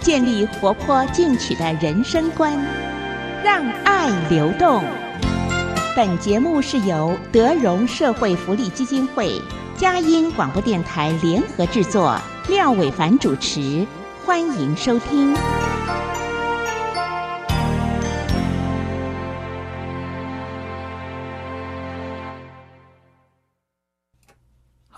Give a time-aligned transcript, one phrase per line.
[0.00, 2.58] 建立活泼进取的人生观，
[3.44, 4.82] 让爱流动。
[5.94, 9.40] 本节目是由德荣社会福利基金会、
[9.76, 12.18] 佳音广播电台联合制作，
[12.48, 13.86] 廖伟凡主持，
[14.24, 15.36] 欢迎收听。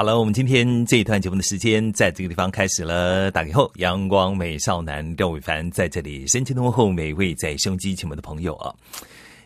[0.03, 3.31] 好了，我们今天这一段节目的时间在这个地方开始了。
[3.31, 8.75] 打开后，阳光美少男廖伟凡在这里深情问候每一位在胸机前面的朋友啊。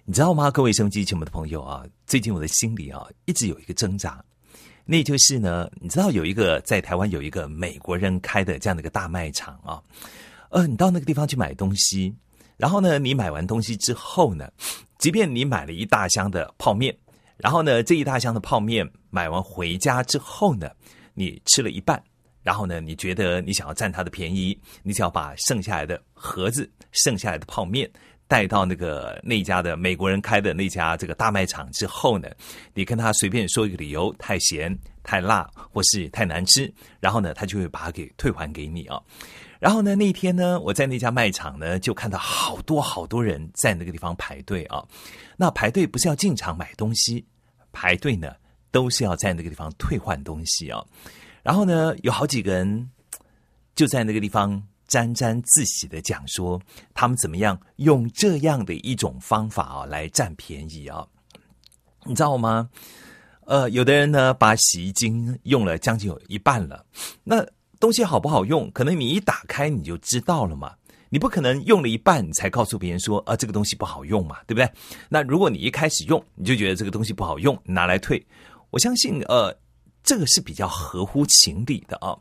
[0.07, 4.25] 你知道吗，各位收音机前面的朋友啊，最近我的心里啊一直有一个挣扎，
[4.87, 9.83] 那就是呢，你知道有一个在台湾有一个美国人开的这样的一个大卖场啊，
[10.49, 12.15] 呃，你到那个地方去买东西，
[12.57, 14.51] 然后呢，你买完东西之后呢，
[14.97, 16.97] 即便你买了一大箱的泡面，
[17.37, 20.71] 然后呢，这一大箱的泡面买完回家之后呢，
[21.15, 22.03] 你吃了一半，
[22.43, 27.91] 然后呢，你觉得你想要占他的便宜，你想要把剩下来的盒子、剩下来的泡面。
[28.29, 32.29] 带到那个那家的美国人开的那家这个大卖场之后呢，
[32.75, 39.01] 你跟他随便说一个理由，太咸、太辣或是太难吃，然后呢，他就会把它给退还给你啊。
[39.67, 44.81] 然后呢，那天呢，我在那家卖场呢，就看到好多好多人在那个地方排队啊。
[45.37, 47.27] 那排队不是要进场买东西，
[47.73, 48.33] 排队呢
[48.71, 50.81] 都是要在那个地方退换东西啊。
[51.43, 52.89] 然后呢，有好几个人
[53.75, 54.63] 就在那个地方。
[54.87, 56.63] 沾沾自喜的讲说，
[56.95, 61.05] 他们怎么样用这样的一种方法啊来占便宜啊？
[62.05, 62.71] 你知道吗？
[63.47, 66.87] 呃，有的人呢把洗衣精用了将近有一半了，
[67.25, 67.45] 那
[67.79, 68.71] 东西好不好用？
[68.73, 70.75] 可能你一打开你就知道了嘛。
[71.09, 74.69] 你不可能用了一半才告诉别人说啊这个东西不好用嘛，对不对？
[75.09, 78.27] 那如果你一开始用你就觉得这个东西不好用，拿来退，
[78.71, 79.57] 我相信呃
[80.03, 82.17] 这个是比较合乎情理的啊。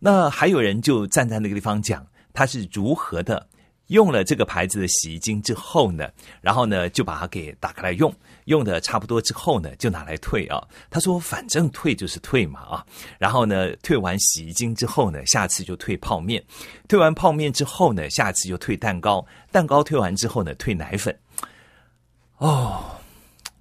[0.00, 3.48] 那还有人就站在那个地方讲，他是如何的
[3.88, 6.10] 用了这个牌子的洗衣精之后呢？
[6.40, 8.12] 然后呢，就把它给打开来用，
[8.46, 10.60] 用的差不多之后呢，就拿来退啊。
[10.90, 12.86] 他说：“反正退就是退嘛啊。”
[13.18, 16.42] 然后呢，退完洗衣精之后呢，下次就退泡面；
[16.88, 21.16] 退完泡面之后呢，下次就退蛋糕；蛋糕退完之后呢，退奶粉。
[22.38, 22.84] 哦，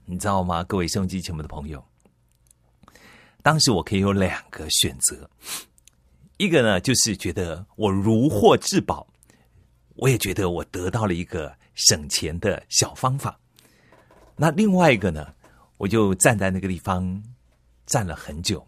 [0.05, 1.83] 你知道吗，各位收音机前面的朋友，
[3.41, 5.29] 当时我可以有两个选择。
[6.37, 9.07] 一个呢，就是觉得我如获至宝，
[9.95, 13.39] 我也觉得我得到了一个省钱的小方法。
[14.35, 15.27] 那另外一个呢，
[15.77, 17.23] 我就站在那个地方
[17.85, 18.65] 站了很久，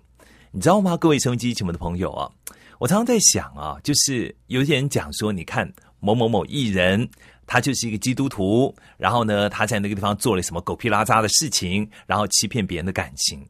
[0.52, 0.96] 你知道吗？
[0.96, 2.32] 各位收音机前面的朋友啊，
[2.80, 7.10] 我常常在想啊，就是有些人讲说，你看某某某艺人，
[7.46, 13.46] 他就是一个基督徒，然后呢，他在那个地方做了什么狗屁拉渣的事情，然后欺骗别人的感情，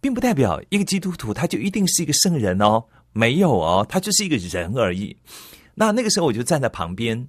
[0.00, 2.84] 并不代表一个基督徒他就一定是一个圣人哦。
[3.12, 5.16] 没有哦，他就是一个人而已。
[5.78, 7.28] 那那个时候我就站在旁边，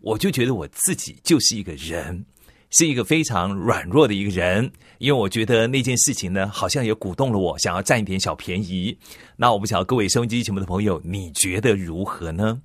[0.00, 2.26] 我就觉得我自己就是一个人，
[2.70, 4.72] 是一个非常软弱的一个人。
[4.98, 8.98] 因为我觉得那件事情呢，好像也鼓动了我，想要占一点小便宜。
[9.36, 12.60] 那我不晓得各位收音机前面的朋友，你觉得如何呢？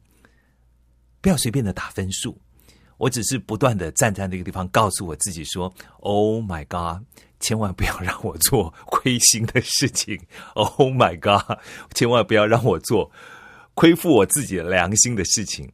[1.22, 2.36] 不要随便的打分数，
[2.98, 7.04] 我只是不断的站在那个地方，告诉我自己说：“Oh my God！”
[7.40, 10.20] 千万不要让我做亏心的事情
[10.54, 11.60] ，Oh my God！
[11.94, 13.12] 千万不要让我做
[13.82, 15.68] 亏负我自己良心的事情。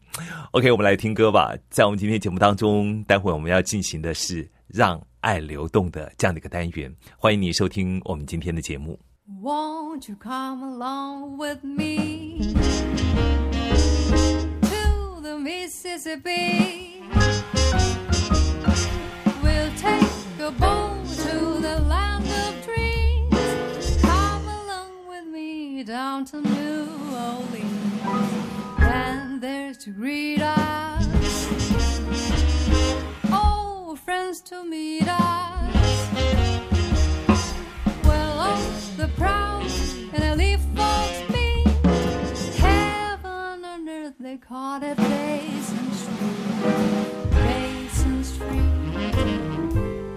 [0.52, 1.54] OK，我们来听歌吧。
[1.70, 6.90] 在我们今天节目当中，待会我们要进行的是让爱流动的这样的一个单元。
[7.18, 8.98] 欢迎你收听我们今天的节目。
[29.38, 31.08] And there's to greet us.
[33.26, 36.10] Oh, friends to meet us.
[38.04, 39.62] Well, oh, the proud
[40.12, 41.68] and the leaf folks meet.
[42.56, 47.30] Heaven on earth, they call it Basin Street.
[47.30, 48.74] Basin Street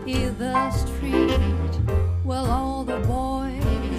[0.07, 0.33] is
[0.81, 1.39] street
[2.25, 3.90] well all the boys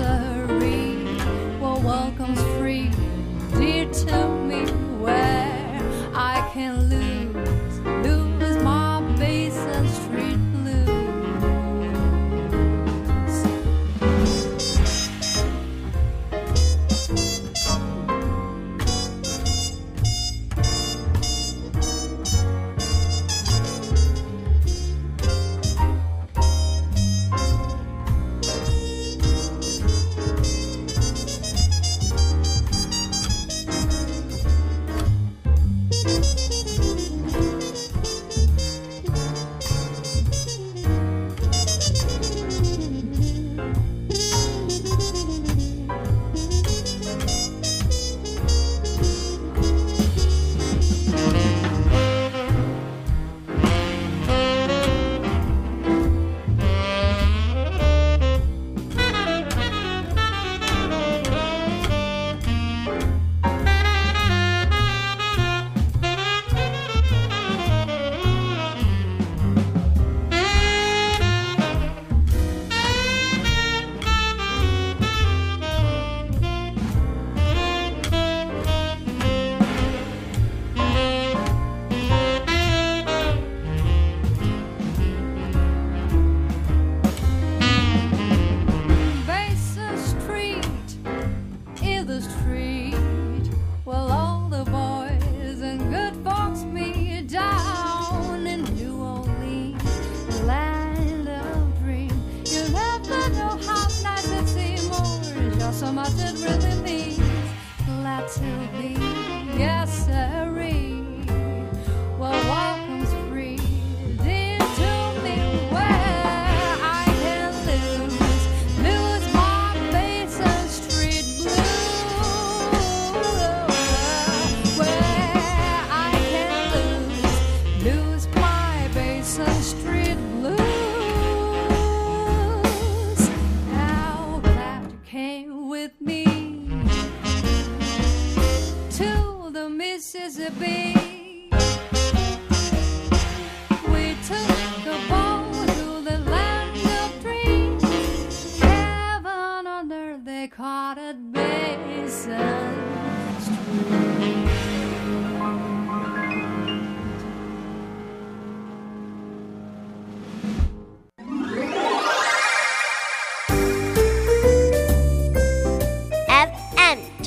[0.00, 0.33] answer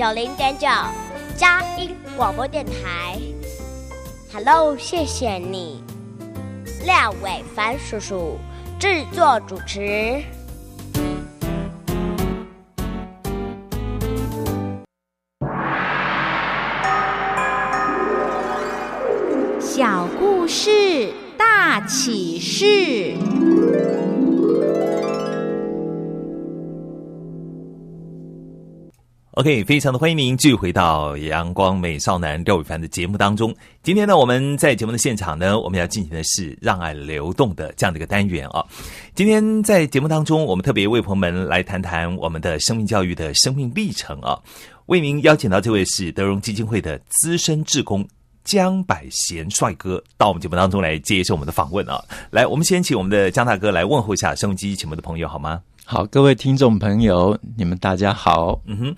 [0.07, 0.65] 九零点九，
[1.35, 3.19] 佳音广播电台。
[4.31, 5.83] Hello，谢谢你，
[6.85, 8.37] 廖伟凡叔叔
[8.79, 10.23] 制作主持。
[19.59, 23.17] 小故事大启示。
[29.37, 33.55] OK，非常的欢迎您继续回到阳光美少男廖伟凡的节目当中。
[33.83, 38.65] 今天呢，我们在节目的现场呢，我们要进行的是让爱流动的这样的一个单元啊。
[39.13, 44.39] 今天在节目当中，我们特别为朋友们来谈谈我们的生命教育的生命历程啊。
[44.87, 48.03] 为您邀请到这位是德荣基金会的资深志工
[48.43, 52.03] 江百贤帅哥到我们节目当中来接受我们的访问啊。
[52.31, 55.61] 来，我们先请我们的江大哥来问候一下收音机前面的朋友好吗？
[55.89, 58.61] 好，各位听众朋友，你们大家好。
[58.65, 58.95] 嗯哼，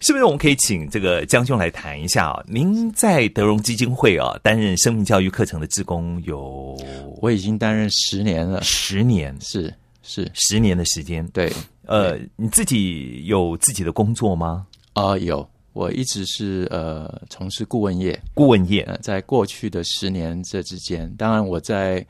[0.00, 2.42] 是不是我们可以请这个江兄来谈一下啊？
[2.48, 6.76] 您在德荣基金会啊担任生命教育课程的职工有
[7.20, 9.72] 我已经担任十年了，十年，是
[10.02, 11.24] 是，十年的时间。
[11.28, 11.48] 对，
[11.86, 14.66] 呃，你自己有自己的工作吗？
[14.94, 22.04] 啊、有，我一直是呃从事顾问业，顾问业，呃，在过去的十年这之间，当然我在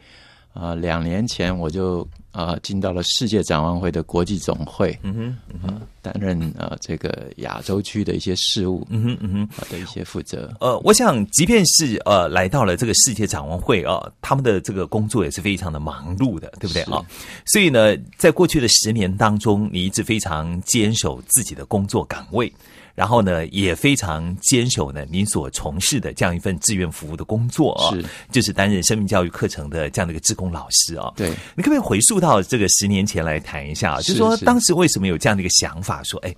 [0.55, 9.49] 呃两年前我就呃进到了世界展望会的国际总会，嗯哼，嗯哼，担任呃这个亚洲区的一些事务嗯哼，嗯哼。
[9.59, 10.55] 呃的一些负责。
[10.61, 17.03] 呃，我想，即便是呃来到了这个世界展望会啊，他们的这个工作也是非常的忙碌的，对不对是啊？
[17.47, 22.53] 所以呢，在过去的十年当中，你一直非常坚守自己的工作岗位，
[22.95, 31.13] 然后呢，也非常坚守呢您所从事的这样一份志愿服务的工作啊，是就是担任生命教育课程的这样的一个志工老师啊。
[31.17, 33.97] 对，你可不可以回溯到这个十年前来谈一下啊？
[33.99, 36.35] 就是说当时为什么有这样的一个想法，说，哎。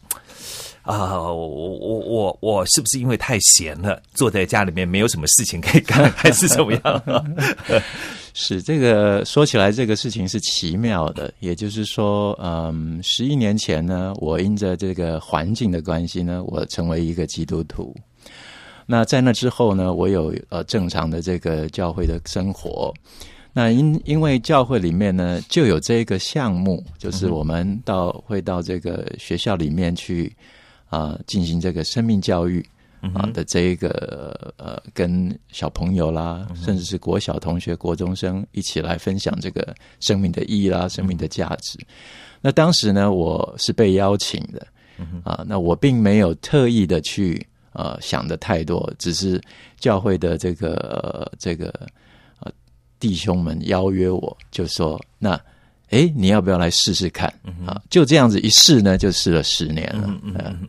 [0.82, 7.02] 啊、我我我我是不是因为太闲了，坐在家里面没有什么事情可以干， 还是怎么样？
[8.36, 11.32] 是这个说起来，这个事情是奇妙的。
[11.38, 17.94] 也就是说，嗯，十一年前呢，我因着这个环境的关系呢，我成为一个基督徒。
[18.86, 22.92] 那在那之后呢，我有呃正常的这个教会的生活。
[23.52, 30.34] 那因因为教会里面呢，就有这个项目，就是我们到会到这个学校里面去
[30.90, 32.66] 啊，进行这个生命教育。
[33.12, 41.78] 啊的这一个呃，跟小朋友啦，甚至是国小同学、国中生一起来分享这个生命的意义啦、生命的价值。
[42.40, 44.66] 那当时呢，我是被邀请的
[45.22, 49.40] 啊，那我并没有特意的去呃想的太多，只是
[49.78, 51.68] 教会的这个这个
[52.40, 52.50] 呃
[53.00, 55.40] 弟兄们邀约我，就说那
[55.90, 57.32] 哎，你要不要来试试看？
[57.66, 57.80] 啊？
[57.88, 60.18] 就这样子一试呢，就试了十年了。
[60.22, 60.68] 嗯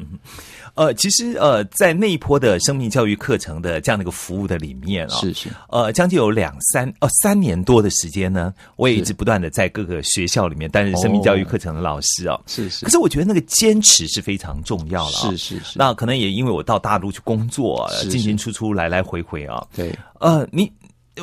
[0.75, 12.85] 呃，其实呃，在那一波的生命教育课程的这样的一个服务的里面啊，是是，呃，将近有两三哦三年多的时间呢，我也一直不断的在各个学校里面担任生命教育课程的老师啊，是是。
[12.85, 15.79] 可是我觉得那个坚持是非常重要了，是是是。
[15.79, 20.71] 那可能也因为我到大陆去工作，进进出出来来回回啊，对，呃，你。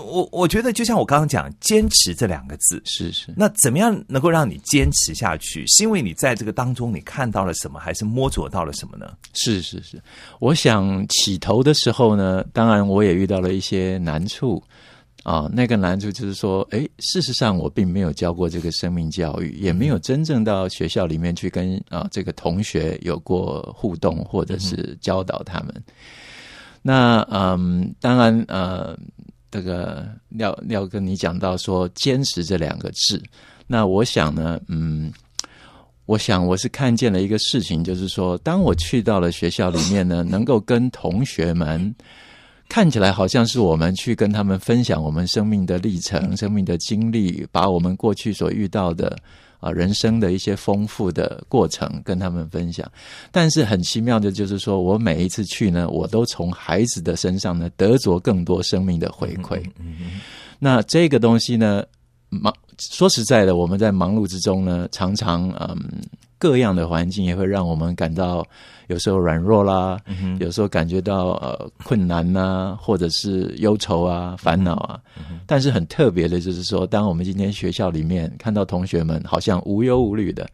[0.00, 3.32] 我我觉得就像我刚刚讲，坚持这两个字是是。
[3.37, 5.66] 那怎么样能够让你坚持下去？
[5.66, 9.12] 是因为你在这个当中你看到了什么，还是摸索到了什么呢？
[9.34, 10.02] 是是是。
[10.40, 14.62] 我想起头的时候呢，当然我也遇到了一些难处
[15.25, 15.46] 啊。
[15.52, 25.84] 那个难处就是说，哎，事实上我并没有教过这个生命教育，也没有真正到学校里面去跟啊这个同学有过互动，或者是教导他们。
[26.80, 28.99] 那嗯，当然呃。
[29.52, 33.23] 这个廖廖跟你讲到说坚持这两个字，
[33.66, 35.12] 那我想呢，嗯，
[36.06, 41.94] 我想我是看见了一个事情，就是说，当我去到了学校里面呢， 能够跟同学们
[42.66, 49.18] 看起来好像是我们去跟他们分享我们生命的历程、生命的经历，把我们过去所遇到的。
[49.62, 52.90] 啊，人生的一些丰富的过程跟他们分享，
[53.31, 59.62] 但是很奇妙的就是说，我每一次去呢，我都从孩子的身上呢得着更多生命的回馈。
[59.78, 60.21] 嗯
[60.59, 61.85] 那这个东西呢，
[62.33, 65.79] 忙说实在的，我们在忙碌之中呢，常常嗯。
[66.43, 68.45] 各样的环境也会让我们感到
[68.89, 69.97] 有时候软弱啦，
[70.41, 74.99] 有时候感觉到呃困难呐，或者是忧愁啊、烦恼啊。
[75.47, 80.45] 但是很特别的就是说，当我们今天学校里面看到同学们好像无忧无虑的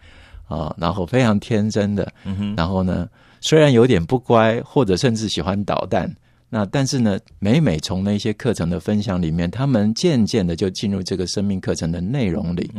[0.46, 2.12] 啊，然后非常天真的，
[2.54, 3.08] 然后呢，
[3.40, 6.14] 虽然有点不乖，或者甚至喜欢捣蛋。
[6.50, 12.70] 那但是呢，每每从那些课程的分享里面，他们渐渐的就进入这个生命课程的内容里，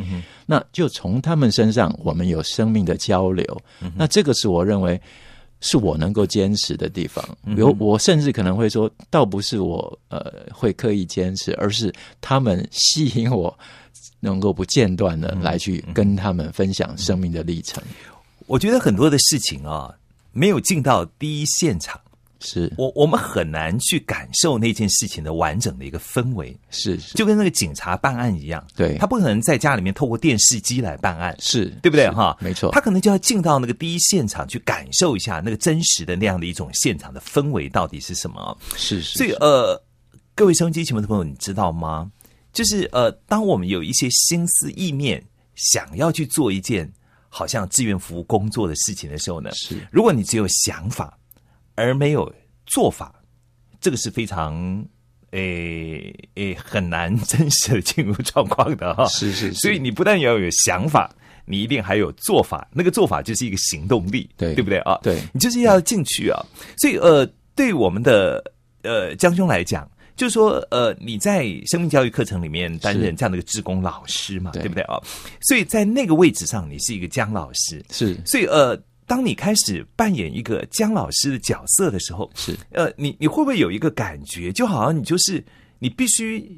[0.44, 3.44] 那就从他们身上，我们有生命的交流。
[3.94, 5.00] 那这个是我认为
[5.60, 7.24] 是我能够坚持的地方。
[7.56, 13.56] 有我甚至可能会说，倒不是我呃会刻意坚持，而是他们吸引我，
[14.18, 17.80] 能够不间断的来去跟他们分享生命的历程。
[18.46, 19.94] 我觉得很多的事情啊，
[20.32, 22.00] 没有进到第一现场。
[22.40, 32.36] 是我我们很难去感受那件事情的完整的一个氛围，是就跟那个警察办案一样，对他不可能在家里面透过电视机来办案，是对不对哈？
[32.40, 38.56] 没错，他可能就要进到那个第一现场去感受一下那个真实的那样的一种现场的氛围到底是什么？
[38.74, 39.80] 是是，所以呃，
[40.34, 42.10] 各位收音机前面的朋友，你知道吗？
[42.52, 45.22] 就是呃，当我们有一些心思意念
[45.56, 46.90] 想要去做一件
[47.28, 51.14] 好像志愿服务工作的事情的时候呢，是如果你只有想法。
[51.74, 52.32] 而没有
[52.66, 53.14] 做法，
[53.80, 54.84] 这个是非常
[55.30, 59.06] 诶诶很难 真实的进入状况的哈。
[59.06, 61.10] 是是，所以你不但要有想法，
[61.46, 62.68] 你一定还有做法。
[62.72, 64.98] 那个做法就是一个行动力，对对不对啊？
[65.02, 66.38] 对，你就是要进去啊。
[66.78, 67.24] 所以呃，
[67.54, 68.42] 对我们的
[68.82, 75.00] 呃江兄来讲，就是说呃你在生命教育课程里面担任这样的一个职工老师嘛，对不对啊？
[75.42, 78.20] 所以在那个位置上，你是一个江老师，是。
[78.26, 78.78] 所以呃。
[79.10, 85.44] 当你开始扮演一个姜老师的角色的时候，是呃，你你会不会有一个感觉，就好像你就是
[85.80, 86.48] 你必须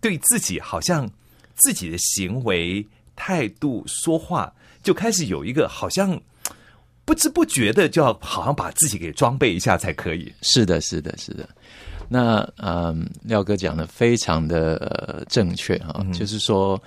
[0.00, 1.06] 对自己好像
[1.54, 2.82] 自己的行为
[3.14, 4.50] 态度说话，
[4.82, 6.18] 就开始有一个好像
[7.04, 10.32] 不知不觉的就要好像把自己给装备一下才可以。
[10.40, 11.46] 是的，是的，是的。
[12.08, 16.82] 那嗯，廖哥讲的非常的正确啊，就是说。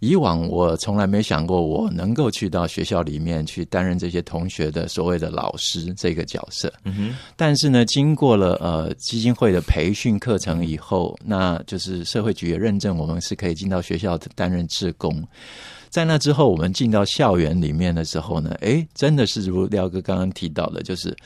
[0.00, 6.72] 以往我从来没想过我能够去到学校里面去担任这些同学的所谓的老师这个角色。
[6.84, 7.16] 嗯哼。
[7.36, 15.22] 但是呢，经过了呃基金会的培训课程以后，那就是社会局也认证我们是可以进到学校担任志工。
[15.90, 21.16] 在那之后，我们进到校园里面的时候呢，诶，真的是如廖哥刚刚提到的，就是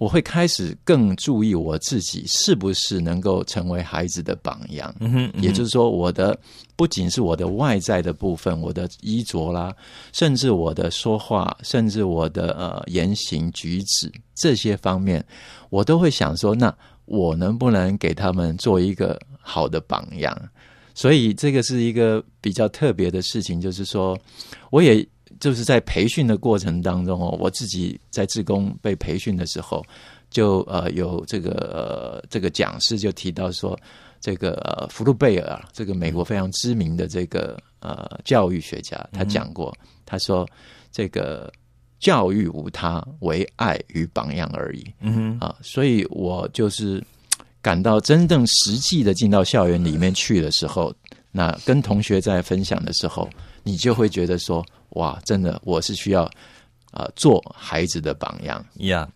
[0.00, 4.94] 我会开始更注意我自己是不是能够成为孩子的榜样。
[4.98, 6.38] 嗯哼，也就是说，我的
[6.74, 9.76] 不仅是我的外在的部分，我的衣着啦，
[10.14, 15.22] 甚至我的说话，甚至我的呃言行举止这些方面，
[15.68, 20.34] 我都会想说，那我能不能给他们做一个好的榜样？
[20.94, 24.18] 所以这个是一个比较特别的事情，就是说，
[24.70, 25.06] 我也
[25.40, 29.82] 就是在培训的过程当中哦，我自己在自工被培训的时候，
[30.30, 33.76] 就呃有这个呃这个讲师就提到说，
[34.20, 40.46] 这个呃福禄贝尔啊，这个美国非常知名的这个呃教育学家，他讲过，他说
[40.92, 41.50] 这个
[41.98, 44.84] 教育无他，唯爱与榜样而已。
[45.00, 47.02] 嗯哼，啊，所以我就是
[47.62, 50.94] 感到真正实际的进到校园里面去的时候，
[51.30, 53.28] 那跟同学在分享的时候，
[53.62, 56.24] 你就会觉得说，哇，真的我是需要
[56.90, 58.64] 啊、做孩子的榜样。
[58.78, 59.08] 呀、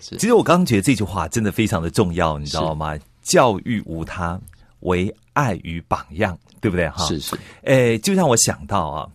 [0.00, 0.16] 是。
[0.16, 2.98] 其实我刚刚觉得这句话真的非常的重要，你知道吗？
[3.22, 4.40] 教育无他，
[4.80, 6.88] 唯爱与榜样，对不对？
[6.88, 9.08] 哈，是是，诶，就让我想到啊，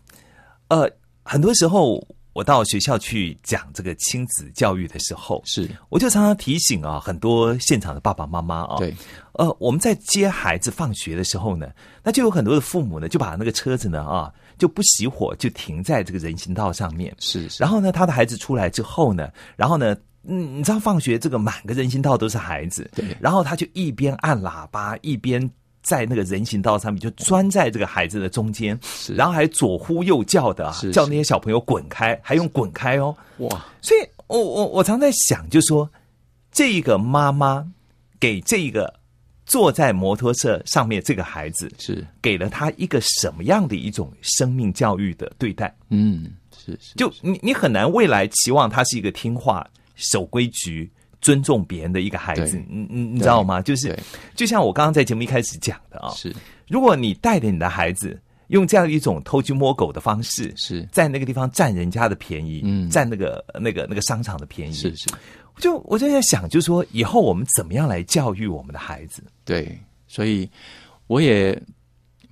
[0.69, 0.89] 呃，
[1.24, 5.69] 很多时候我到学校去讲这个亲子教育的时候，是。
[5.89, 8.95] 我就常常提醒啊，很多现场的爸爸妈妈啊，对，
[9.34, 11.69] 呃，我们在接孩子放学的时候呢，
[12.03, 17.14] 那就有很多的父母呢，就把那个车子呢啊，就不熄火，就停在这个人行道上面。
[17.20, 25.50] 是是，然后呢，他的孩子出来之后呢，然后呢，嗯，你知道放学这个满个人行道都是孩子，对然后他就一边按喇叭，一边
[25.82, 33.16] 在那个人行道上面就钻在这个孩子的中间，是然后还左呼右叫的啊是，叫那些小朋友滚开，还用滚开哦。
[33.38, 35.88] 哇，所以我我我常在想，就说
[36.52, 37.64] 这个妈妈
[38.20, 38.92] 给这个
[39.46, 45.75] 坐在摩托车上面这个孩子，是，给了他一个什么样的一种生命教育的对待？
[45.90, 53.62] 嗯，是是，就你你很难未来期望他是一个听话、守规矩、尊重别人的一个孩子对，你你你知道吗？
[53.62, 53.98] 就是
[54.36, 56.36] 就像我刚刚在节目一开始讲的啊，是。
[56.68, 60.88] 如果你带着你的孩子用这样一种偷鸡摸狗的方式，是。
[60.91, 62.89] 在那个地方占人家的便宜，嗯。
[62.89, 69.24] 占那个那个那个商场的便宜，是是，我就我就在想，就是说以后我们怎么样来教育我们的孩子？
[69.44, 70.50] 对，所以
[71.08, 71.60] 我也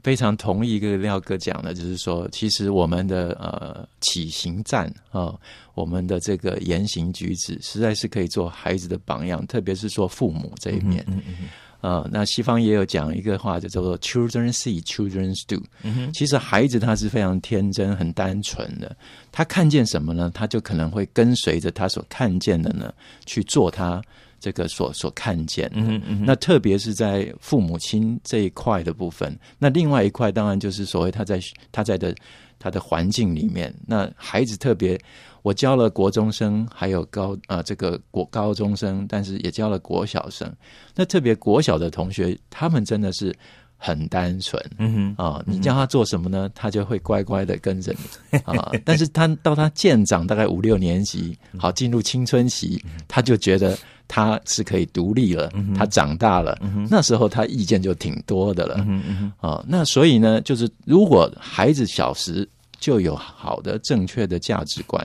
[0.03, 5.33] 非常同意一个廖哥讲的，就是说，其实我们的呃起行站啊、
[5.73, 11.03] 我们的这个言行举止，实在是可以做孩子的榜样，特别是做父母这一面。
[11.07, 11.49] 嗯嗯
[11.83, 15.61] 呃，那西方也有讲一个话，就叫做 “children see, children do”。
[15.83, 18.95] 嗯，其实孩子他是非常天真、很单纯的，
[19.33, 20.31] 他看见什么呢？
[20.33, 22.93] 他就可能会跟随着他所看见的呢，
[23.25, 24.01] 去做他
[24.39, 25.81] 这个所所看见的。
[25.81, 31.37] 嗯嗯那特别是在父母亲这一块的部分，那另外一块当然就是所谓他在
[31.69, 32.15] 他在的
[32.59, 34.97] 他的环境里面，那孩子特别。
[35.43, 40.51] 我教了国中生，还有高啊、这个国高中生，但是也教了国小生。
[40.95, 43.35] 那特别国小的同学，他们真的是
[43.77, 46.49] 很单纯，嗯哼，啊、你叫他做什么呢？
[46.55, 47.93] 他就会乖乖的跟着
[48.31, 48.71] 你 啊。
[48.85, 53.77] 但是他到他渐长，大概五六年级，好进入青春期，他就觉得
[54.07, 56.57] 他是可以独立了，他长大了，
[56.89, 59.65] 那时候他意见就挺多的了嗯嗯哼，啊。
[59.67, 62.47] 那所以呢，就是如果孩子小时
[62.83, 65.01] 就有好的正确的价值观，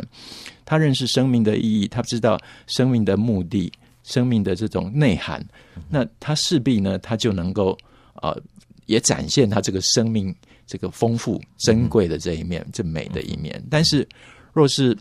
[0.64, 2.36] 他认识生命的意义，他知道
[2.66, 3.72] 生命的目的。
[4.04, 5.46] 生命的这种内涵，
[5.90, 7.76] 那他势必呢，他就能够
[8.22, 8.34] 呃
[8.86, 10.34] 也展现他这个生命
[10.66, 13.62] 这个丰富珍贵的这一面，这美的一面。
[13.70, 14.08] 但是，
[14.54, 14.96] 若是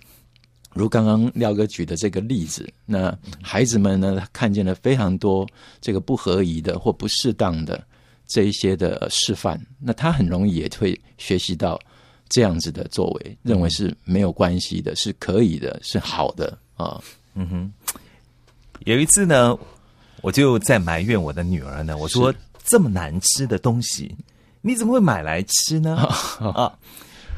[0.73, 5.47] 如刚刚廖哥举的这个例子，那孩子们呢，看见了非常多
[5.79, 7.81] 这个不合宜的或不适当的
[8.27, 11.79] 这一些的示范，那他很容易也会学习到
[12.29, 17.01] 这样子的作为，认为是没有关系的，是可以的，是好的啊。
[17.35, 17.73] 嗯哼。
[18.85, 19.57] 有一次呢，
[20.21, 24.15] 我就在埋怨我的女儿呢，我说这么难吃的东西，
[24.61, 25.95] 你怎么会买来吃呢？
[26.39, 26.71] 啊。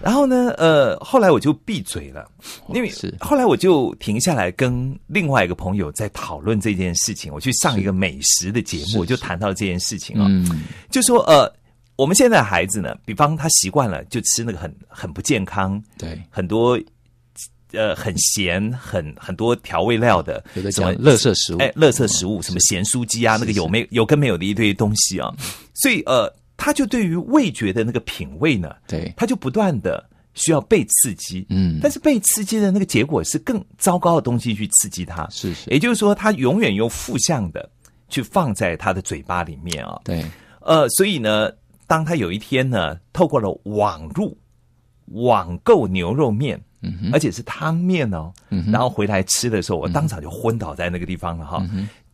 [0.02, 2.26] 然后呢，呃，后来我就闭嘴了，
[2.74, 7.34] 因为是后来我就停下来跟另外一个朋友在讨论这件事情。
[7.34, 11.54] 我去上一个美食的节目，我就谈到这件事情啊、嗯，就说呃，
[12.00, 16.80] 我们现在的孩子呢，比方他习惯了就吃那个很很不健康，对，很多
[17.74, 25.30] 呃很咸、很很多调味料的，有的什么讲垃圾食物，哎，垃圾食物，什么咸酥鸡啊，那个有没有跟没有的一堆东西啊，
[25.74, 30.02] 所以呃，他就对于味觉的那个品味呢，对，他就不断的
[30.36, 37.70] 需要被刺激，嗯，但是被刺激的那个结果是更糟糕的东西去刺激他，是是，也就是说，他永远用负向的
[38.08, 40.24] 去放在他的嘴巴里面啊，对，
[40.62, 41.52] 呃，所以呢，
[41.90, 44.38] 当他有一天呢，透过了网路
[45.08, 48.32] 网购牛肉面嗯，而且是汤面哦。
[48.52, 51.66] 嗯然后回来吃的时候，我当场就昏倒在那个地方了哈。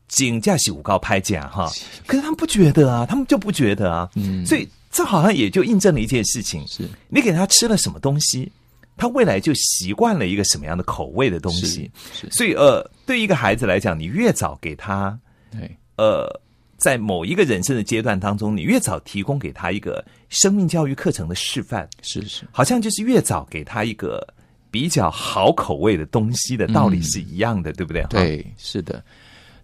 [0.07, 1.69] 井架是五高拍价哈，
[2.07, 4.09] 可是他们不觉得啊，他们就不觉得啊。
[4.15, 8.49] 嗯所以这好像也就印证了一件事情：是你给他吃了什么东西，
[8.95, 11.91] 他未来就习惯了一个什么样的口味的东西。
[12.13, 15.19] 是是，所以呃，对一个孩子来讲，你越早给他
[15.51, 16.29] 对，呃，
[16.77, 24.25] 在某一个人生的阶段当中，你越早提供给他一个生命教育课程的示范，是是，好像就是越早给他一个
[24.69, 28.03] 比较好口味的东西的道理是一样的，对不对？
[28.09, 29.03] 对，是的，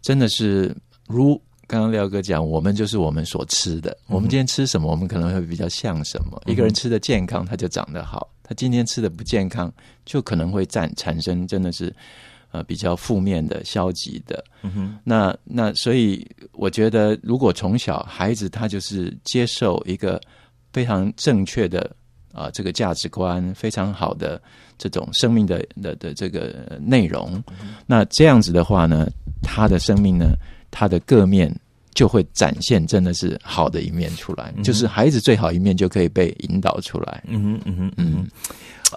[0.02, 0.76] 真的是
[1.08, 3.98] 如刚刚廖哥讲，我们就是我们所吃的。
[4.08, 6.42] 我们今天吃什么，我们可能会比较像什么。
[6.46, 9.72] 一个人吃的健康，他就长得好；他今天吃的不健康，
[10.06, 11.94] 就可能会产产生真的是
[12.52, 14.44] 呃比较负面的、消极的。
[14.62, 20.22] 嗯哼，那那所以我觉得，如果从小孩子他就是接受一个
[20.72, 21.90] 非常正确的
[22.34, 24.42] 啊、这个价值观，非常好的
[24.78, 27.44] 这种生命的的的这个呃内容，
[27.86, 29.08] 那这样子的话呢，
[29.42, 30.34] 他的生命呢，
[30.70, 31.54] 他的各面。
[31.94, 37.22] 就会展现真的是好的一面出来，就是孩子最好一面就可以被引导出来。
[37.28, 38.28] 嗯哼，嗯哼，嗯哼。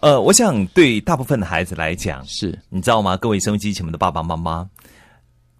[0.02, 3.16] 呃，我想对大部分的孩子来讲，是你知道吗？
[3.16, 4.68] 各位收音机前面的爸爸妈妈，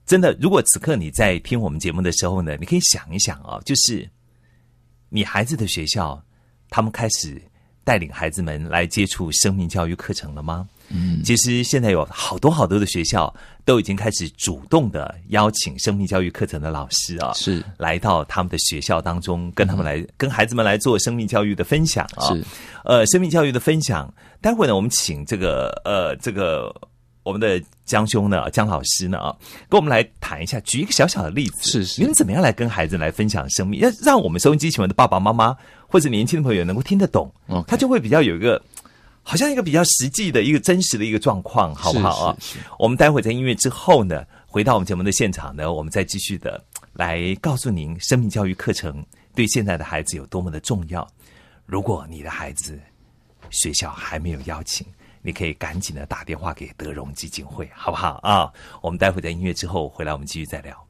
[0.07, 4.09] 真的，如果此刻你在听我们节目的时候呢，你可以想一想啊、就是
[5.09, 6.21] 你孩子的学校，
[6.69, 7.41] 他们开始
[7.85, 10.67] 带领孩子们来接触生命教育课程了吗？
[10.89, 13.33] 嗯，其实现在有好多好多的学校
[13.65, 22.29] 都已经开始主动的邀请生命教育课程的老师啊，是来到他们的学校当中，跟他们来、跟孩子们来做生命教育的分享啊。
[22.29, 22.45] 是，
[22.85, 26.75] 呃，生命教育的分享，待会呢，我们请这个呃这个
[27.25, 29.35] 我们的江兄呢，江老师呢啊，
[29.69, 35.57] 跟我们来谈一下，举一个小小的例子，是是你们怎么样来跟孩子来分享生命，要让我们收音机前面的爸爸妈妈
[35.89, 38.63] 或者年轻的朋友能够听得懂 OK 他就会比较有一个。
[39.27, 42.37] 好像一个比较实际的一个真实的一个状况，好不好啊？
[42.41, 49.03] 是是是我们待会在音乐之后呢，回到我们节目的现场呢，我们再继续的来告诉您，生命教育课程
[49.35, 51.09] 对现在的孩子有多么的重要。
[51.65, 52.79] 如果你的孩子
[53.49, 54.87] 学校还没有邀请，
[55.27, 58.53] 你可以赶紧的打电话给德荣基金会，好不好啊？
[58.83, 60.84] 我们待会在音乐之后回来，我们继续再聊。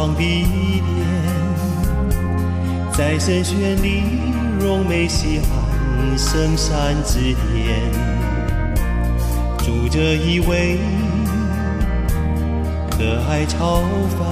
[0.00, 0.86] 往的一点，
[2.90, 4.02] 在神轩里
[4.58, 7.92] 荣美西寒深山之巅，
[9.58, 10.78] 住着一位
[12.90, 13.82] 可爱超
[14.16, 14.24] 凡，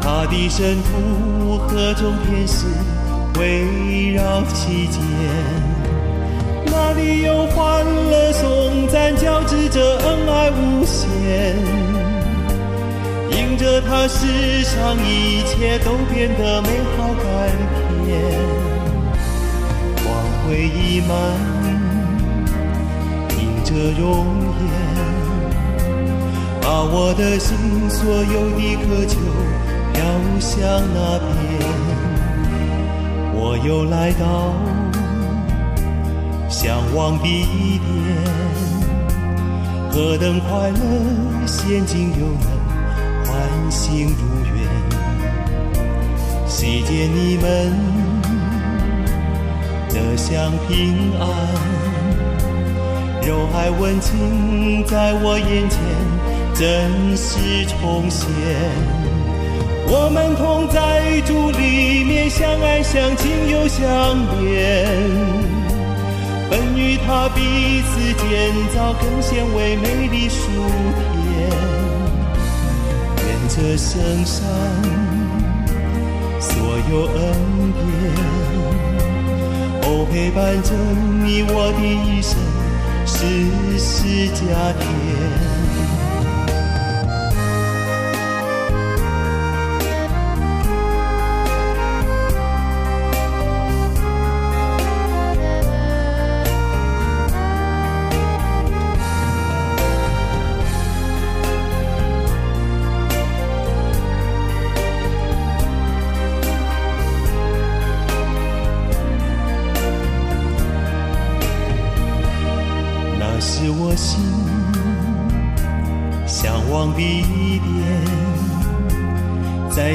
[0.00, 2.66] 他的神土河中天使
[3.38, 5.00] 围绕其间。
[6.66, 11.97] 那里有欢乐颂赞，交织着恩爱无限。
[13.58, 17.24] 着它，世上一切都变得美好甘
[18.04, 18.06] 甜。
[20.02, 20.06] 光
[20.46, 21.10] 辉已满，
[23.38, 24.26] 映着容
[24.60, 24.62] 颜，
[26.62, 27.56] 把我的心
[27.90, 29.18] 所有的渴求
[29.92, 29.98] 飘
[30.38, 30.56] 向
[30.94, 31.28] 那边。
[33.34, 34.54] 我又来到。
[36.50, 37.86] 向往的一点，
[39.92, 40.80] 何等快乐，
[41.46, 42.57] 现今又能
[43.70, 44.22] 心如
[44.54, 44.56] 愿。
[46.46, 47.72] 喜见你们
[49.90, 51.28] 得享平安，
[53.26, 55.78] 柔爱温情在我眼前
[56.54, 58.26] 真实重现。
[59.90, 63.86] 我们同在主里面相爱相亲又相
[64.42, 64.86] 恋。
[66.50, 70.50] 本与他彼此建造更显为美丽属
[73.58, 74.46] 天，愿这圣山
[76.40, 76.52] 所
[76.90, 77.18] 有恩
[77.74, 77.82] 典，
[79.82, 80.70] 哦陪伴着
[81.24, 82.38] 你我的一生，
[83.04, 83.16] 世
[83.78, 84.42] 世加
[84.78, 85.47] 添。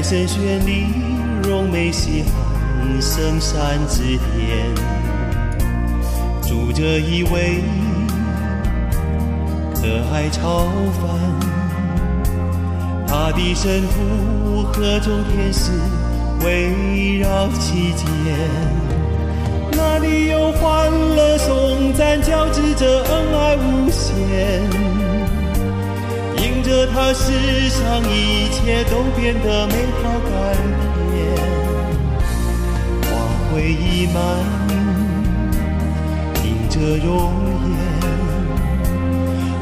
[0.03, 0.87] 在深轩里
[1.43, 4.75] 荣美西寒深山之巅，
[6.41, 7.63] 住着一位
[9.73, 10.65] 可爱超
[10.99, 11.07] 凡。
[13.07, 15.71] 他的神父和众天使
[16.45, 18.05] 围绕其间，
[19.71, 24.69] 那里有欢乐颂赞交织着恩爱无限，
[26.63, 27.31] 着他世
[27.69, 30.31] 上一切都变得美好甘
[31.11, 31.13] 甜，
[33.03, 33.11] 花
[33.51, 34.15] 卉已满，
[36.43, 37.11] 映着容
[37.67, 37.71] 颜，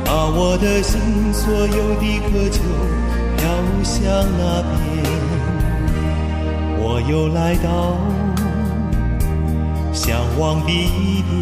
[0.06, 1.02] 把我的心
[1.34, 2.62] 所有的渴求。
[3.38, 3.50] 飘
[3.84, 3.98] 向
[4.38, 4.72] 那边，
[6.78, 7.98] 我又来到
[9.92, 11.34] 向往的一点，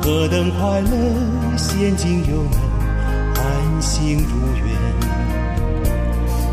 [0.00, 0.90] 何等快乐，
[1.58, 2.67] 仙境又能
[3.98, 4.64] 心如愿，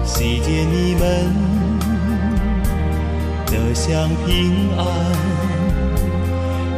[0.03, 1.03] 喜见你们
[3.45, 4.83] 得享平安，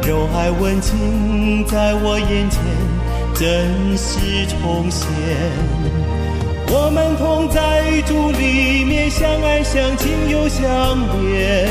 [0.06, 2.60] 柔爱温情在我眼前
[3.34, 5.08] 真实重现。
[6.70, 10.68] 我们同在主里面相爱相亲又相
[11.24, 11.66] 恋，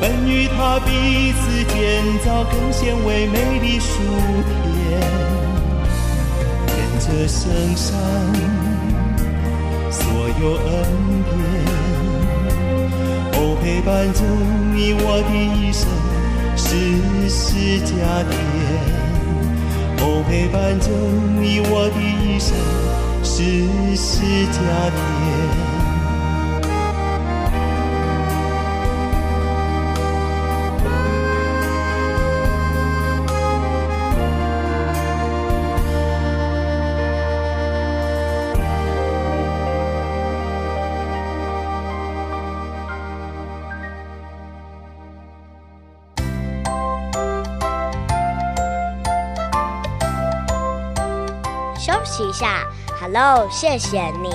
[0.00, 4.02] 本与他彼此建造更显为美的属
[4.42, 5.37] 天，
[7.10, 7.96] 这圣山
[9.90, 10.04] 所
[10.40, 10.68] 有恩
[11.24, 11.32] 典，
[13.32, 14.20] 哦陪伴着
[14.74, 15.88] 你我的一生，
[16.54, 16.66] 世
[17.30, 17.90] 世加
[18.28, 18.30] 添。
[20.00, 20.86] 哦陪伴着
[21.40, 22.54] 你我的一生。
[23.24, 23.32] 世
[23.96, 24.12] 世
[24.52, 24.58] 加
[24.90, 25.07] 添。
[53.12, 54.30] 下，Hello，谢谢你，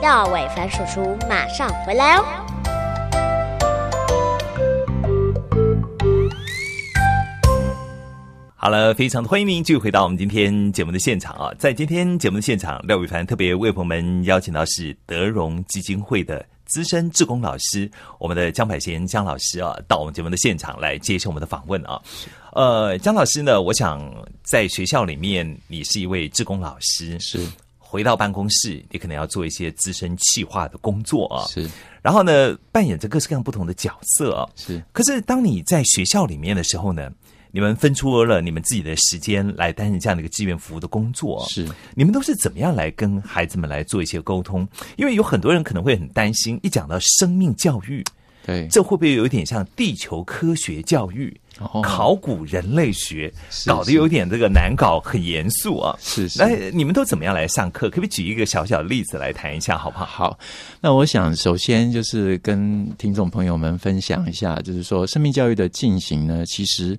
[0.00, 2.24] 廖伟凡叔叔马上回来哦。
[8.54, 11.52] 好了，非常的欢迎您继续回到我们今天节目的现场啊！
[11.56, 17.88] 在今天节目的现场，廖伟凡特别为朋友们邀请到是德荣基金会的资深志工老师，
[18.18, 22.00] 我们的江百贤江老师啊，到我们节目的现场来接受我们的访问啊。
[22.54, 24.02] 呃，江老师呢，我想
[24.42, 27.38] 在学校里面，你是一位志工老师，是
[27.88, 31.68] 回到办公室，你可能要做一些资深企划的工作啊，是
[32.02, 34.48] 然后呢，扮演着各式各样不同的角色啊。
[34.56, 37.10] 是，可是当你在学校里面的时候呢，
[37.52, 44.66] 你们分出了你们自己的时间来担任这样的一个志愿服务的工作，是你们都是怎么样来跟孩子们来做一些沟通？
[44.96, 48.04] 因为有很多人可能会很担心，一讲到生命教育，
[48.46, 51.36] 对，这会不会有一点像地球科学教育？
[51.58, 55.96] 哦考古人类学是搞得有点这个难搞，很严肃啊。
[55.98, 57.88] 是是那你们都怎么样来上课？
[57.88, 60.04] 可不可以举一个小小的例子来谈一下，好不好？
[60.04, 60.38] 好，
[60.82, 66.94] 那我想首先就是跟听众朋友们分享一下，就是说生命教育的进行呢，其实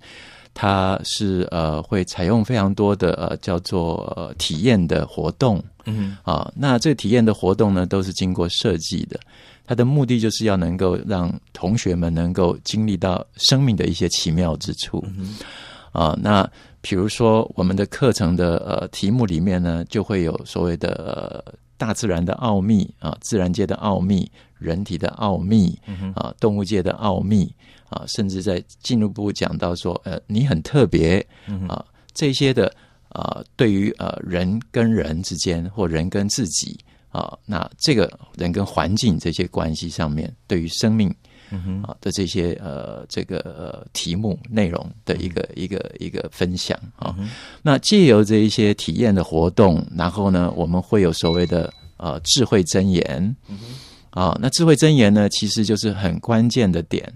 [0.56, 6.52] 它是呃会采用非常多的呃叫做、呃、体验的活动嗯啊。
[6.56, 9.20] 那这个体验的活动呢，都是经过设计的。
[9.68, 15.06] 它的目的就是要能够让同学们能够经历到生命的一些奇妙之处。
[15.92, 16.50] 啊，那
[16.80, 25.78] 比如说我们的课程的呃题目里面呢，就会有所谓的、呃、大自然的奥秘啊，自然界的奥秘，人体的奥秘
[26.16, 27.52] 啊，动物界的奥秘
[27.90, 31.26] 啊，甚至在进一步讲到说，呃，你很特别
[31.68, 32.72] 啊，这些的
[33.10, 36.78] 啊，对于呃人跟人之间或人跟自己
[37.10, 41.14] 啊，那这个人跟环境这些关系上面，对于生命。
[41.82, 47.16] 啊的这些呃这个呃题目内容的一个、一个一个分享啊，
[47.62, 53.34] 那借由这一些体验的活动，然后呢，我们会有所谓的呃智慧真言，
[54.10, 57.10] 啊，那智慧真言呢，其实就是很关键的点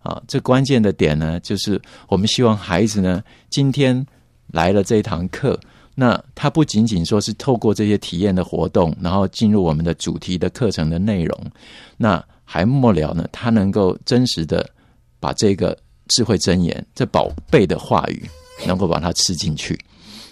[0.00, 1.78] 啊，这关键的点呢，就是
[2.08, 4.06] 我们希望孩子呢，今天
[4.46, 5.60] 来了这一堂课。
[5.94, 11.38] 那它不仅仅说是透过这些体验的活动，然后进入我们的主题的课程的内容，
[11.96, 14.68] 那还末了呢，它能够真实的
[15.20, 15.76] 把这个
[16.08, 18.28] 智慧真言、这宝贝的话语，
[18.66, 19.78] 能够把它吃进去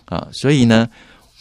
[0.07, 0.29] 啊。
[0.33, 0.89] 所以呢，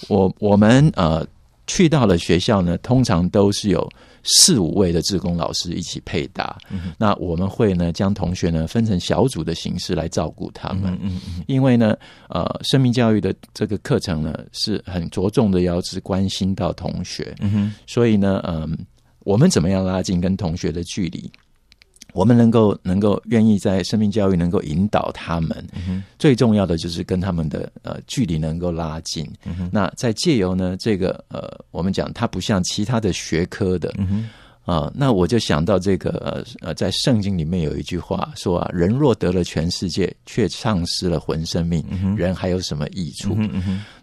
[0.07, 1.25] 我我们呃
[1.67, 3.89] 去到了学校呢，通常都是有
[4.23, 6.57] 四五位的志工老师一起配搭。
[6.97, 10.97] 那我们会呢，将同学呢分成小组的形式来照顾他们。
[11.01, 11.95] 嗯嗯因为呢，
[12.29, 17.35] 呃，生命教育的这个课程呢，是很着重的要是关心到同学，
[17.87, 18.77] 所以呢，嗯、
[19.19, 21.31] 我们怎么样拉近跟同学的距离？
[22.13, 25.65] 我们能够能够愿意在生命教育能够引导他们，
[26.19, 29.29] 最重要的就是跟他们的呃距离能够拉近。
[29.71, 33.93] 那在借由呢这个呃，我们讲它不像其他的学科的，
[34.63, 41.83] 啊、那我就想到这个呃呃，在圣经里面有一句话说啊，人若得了全世界，却丧失了魂生命，
[42.15, 43.35] 人还有什么益处？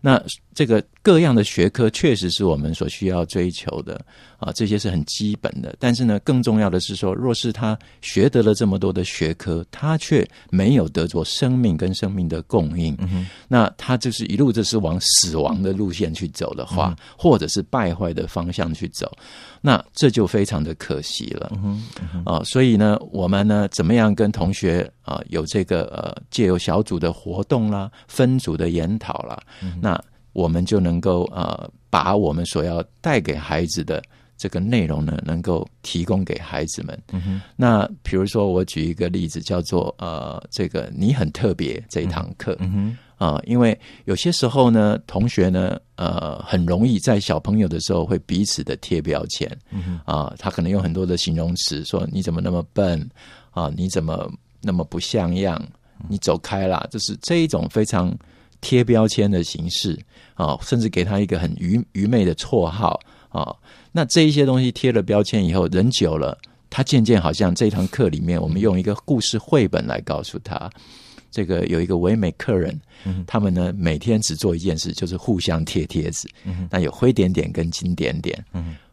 [0.00, 0.22] 那
[0.54, 4.00] 这个各样的学科确实是我们所需要追求的
[4.38, 5.74] 啊，这些是很基本的。
[5.78, 12.96] 但是呢，更重要的是说，若是他学得了这么多的学科，他却没有得着生命跟生命的供应，
[13.46, 19.10] 那他就是一路就是往死亡的路线去走的话，或者是败坏的方向去走，
[19.60, 21.52] 那这就非常的可惜了。
[22.24, 29.40] 啊，所以呢，我们呢，怎么样跟同学啊有这个呃，借由小组的活动啦、分组的研讨啦，
[29.80, 29.97] 那
[30.32, 34.02] 我们就能够呃，把我们所要带给孩子的
[34.36, 36.98] 这个内容呢，能够提供给孩子们。
[37.56, 42.56] 那比如说，我举一个例子，叫做呃，这个你很特别这一堂课。
[43.18, 49.50] 啊、因为有些时候呢，同学呢，呃，很容易在小朋友的时候会彼此的贴标签，
[50.04, 53.04] 啊、他可能用很多的形容词说你怎么那么笨
[53.50, 55.60] 啊，你怎么那么不像样，
[56.08, 58.16] 你走开啦，就是这一种非常
[58.60, 59.98] 贴标签的形式
[60.34, 63.54] 啊，甚至给他一个很愚愚昧的绰号啊。
[63.92, 66.36] 那这一些东西贴了标签以后，人久了，
[66.70, 70.70] 他渐渐好像这堂课里面，我们用一个故事绘本来告诉他。
[71.30, 72.80] 这个有一个唯美客人，
[73.26, 76.26] 他们呢每天只做一件事，就是互相贴贴纸。
[76.70, 78.42] 那有灰点点跟金点点。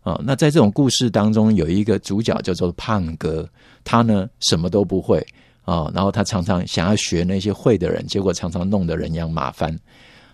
[0.02, 3.50] 啊，那在这种故事当中，有一个主角叫做胖哥，
[3.86, 5.26] 他呢什么都不会
[5.66, 9.78] 哦，然后他常常想要学那些会的人，结果常常弄得人仰马翻。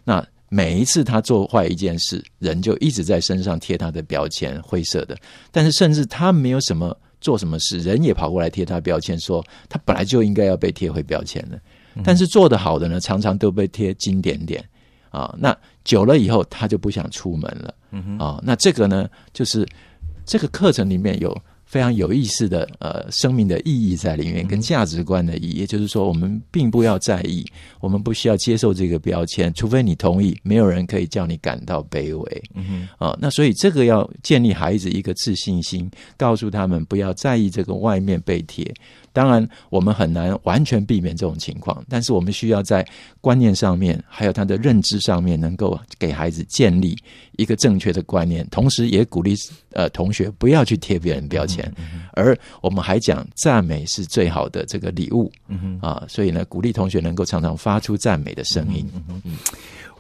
[0.04, 5.18] 那每一次他做坏一件事，人就一直在身上贴他的标签，灰色的。
[5.50, 11.60] 但是甚至他没有什么做什么事，人也跑过来贴他标签，说他本来就应该要被贴回标签的。
[12.04, 14.64] 但是做得好的呢，常常都被贴金点点
[15.10, 15.34] 啊。
[15.38, 17.74] 那久了以后，他就不想出门了。
[18.18, 19.66] 啊，那这个呢，就是
[20.26, 21.34] 这个课程里面有
[21.72, 25.62] 非常有意思的呃生命的意义在里面，跟价值观的意义。
[25.62, 27.46] 也就是说，我们并不要在意，
[27.80, 32.44] 我们不需要接受这个标签，除非你同意，没有人可以叫你感到卑微。
[32.56, 38.70] 嗯啊，那所以这个要建立孩子一个自信心，告诉他们不要在意这个外面被贴。
[39.14, 42.86] 当然，我们很难完全避免这种情况，但是我们需要在
[43.20, 46.98] 观念上面，还有他的认知上面，能够给孩子建立
[47.38, 49.36] 一个正确的观念，同时也鼓励
[49.74, 51.72] 呃同学不要去贴别人标签，
[52.14, 55.32] 而我们还讲赞美是最好的这个礼物，
[55.82, 58.90] 啊，所以呢，鼓励同学能够常常发出赞美的声音。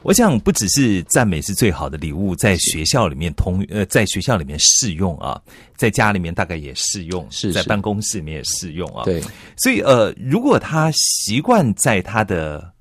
[0.04, 5.40] 我想不只是赞美是最好的礼物，在学校里面通呃，在学校里面适用啊，
[5.76, 7.54] 在家里面大概也适用，是是。
[7.54, 9.22] 在办公室里面也适用啊。，对，
[9.58, 12.72] 所以呃，如果他习惯在他的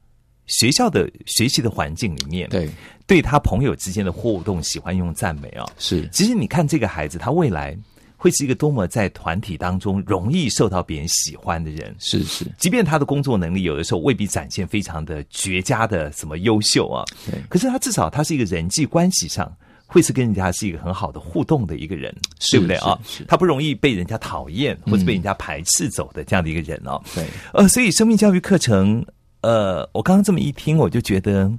[0.46, 2.68] 学校的学习的环境里面，对，
[3.06, 6.08] 对他朋友之间的互动喜欢用赞美啊，是。
[6.10, 7.76] 其实你看这个孩子，他未来
[8.22, 11.96] 会是一个多么在团体当中容易受到别人喜欢的人。
[11.98, 19.50] 是是，即便他的工作能力有的时候未必展现非常的绝佳的什么优秀啊，对可是他至少他是一个人际关系上
[19.86, 23.00] 会是跟人家是一个很好的互动的一个人，是对不对啊？
[23.26, 27.00] 他不容易被人家讨厌或者被人家排斥走的这样的一个人哦。
[27.14, 29.02] 对，呃，所以生命教育课程，
[29.40, 31.50] 呃，我刚刚这么一听，我就觉得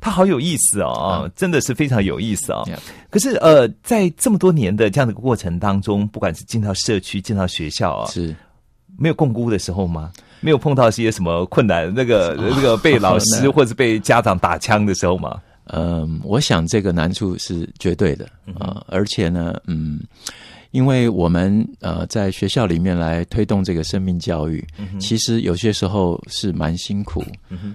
[0.00, 2.66] 它好有意思哦，嗯真的是非常有意思哦。
[3.10, 8.34] 可是呃，在这么多年的这样的一个过程当中，不管是进到社区、进到学校啊，是
[8.98, 10.10] 没有共估的时候吗？
[10.40, 15.38] 没有碰到一些什么困难，那个那个被老师 或者被家长打枪的时候吗？
[15.72, 18.26] 嗯，我想这个难处是绝对的
[18.58, 20.00] 啊、而且呢，嗯，
[20.70, 24.64] 因为我们呃在学校里面来推动这个生命教育，
[24.98, 27.24] 其实有些时候是蛮辛苦。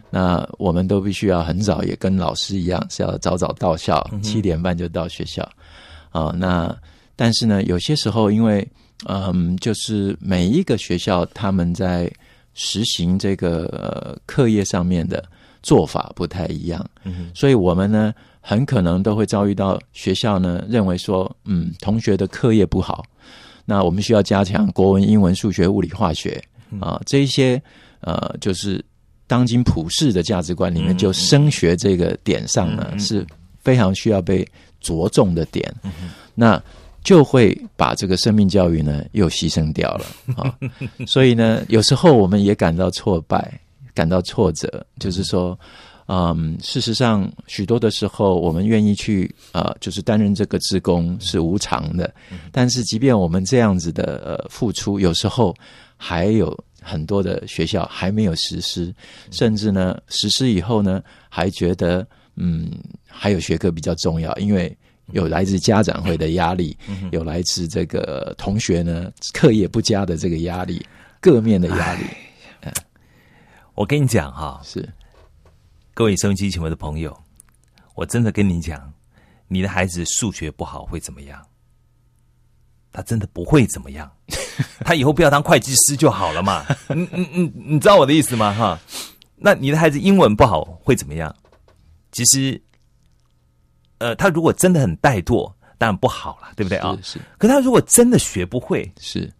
[0.09, 5.47] 那我们都必须要很早，也跟老师一样，是要早早到校，七点半就到学校。
[6.11, 6.73] 啊、那
[7.15, 8.65] 但是呢，有些时候因为
[9.05, 12.09] 嗯，就是每一个学校他们在
[12.53, 15.21] 实行这个呃课业上面的
[15.61, 18.13] 做法不太一样，嗯所以我们呢
[18.47, 23.03] 很可能都会遭遇到学校呢认为说，嗯，同学的课业不好，
[23.65, 26.39] 那我们需要加强国文、英文、数学、物理、化学
[26.79, 27.59] 啊这一些
[28.01, 28.85] 呃，就是
[29.25, 33.25] 当今普世的价值观里面，嗯就升学这个点上呢、嗯嗯是
[33.63, 34.47] 非常需要被
[34.79, 35.73] 着重的点，
[36.35, 36.61] 那
[37.03, 40.05] 就会把这个生命教育呢又牺牲掉了
[40.37, 40.53] 啊。
[41.07, 43.59] 所以呢，有时候我们也感到挫败，
[43.95, 45.59] 感到挫折，就是说。
[46.07, 52.13] 嗯，事实上，许多的时候，我们愿意去呃，就是担任这个职工是无偿的。
[52.51, 55.55] 但是，即便我们这样子的呃付出，有时候
[55.97, 58.93] 还有很多的学校还没有实施，
[59.31, 62.71] 甚至呢，实施以后呢，还觉得嗯，
[63.07, 64.77] 还有学科比较重要，因为
[65.11, 66.77] 有来自家长会的压力，
[67.11, 70.85] 有来自这个同学呢课业不佳的这个压力，
[71.19, 72.05] 各面的压力。
[73.73, 74.87] 我跟你讲哈，是。
[75.95, 77.17] 各位收音机前的朋友，
[77.93, 78.91] 我真的跟你讲，
[79.47, 81.41] 你的孩子数学不好会怎么样？
[82.91, 84.11] 他真的不会怎么样，
[84.83, 86.65] 他以后不要当会计师就好了嘛。
[86.89, 88.53] 你你你，你知道我的意思吗？
[88.53, 88.77] 哈，
[89.37, 91.33] 那你的孩子英文不好会怎么样？
[92.11, 92.61] 其实，
[93.99, 96.97] 呃，他如果真的很怠惰，当然不好了，对不对啊？
[97.01, 97.21] 是。
[97.37, 99.33] 可他如果真的学不会，是。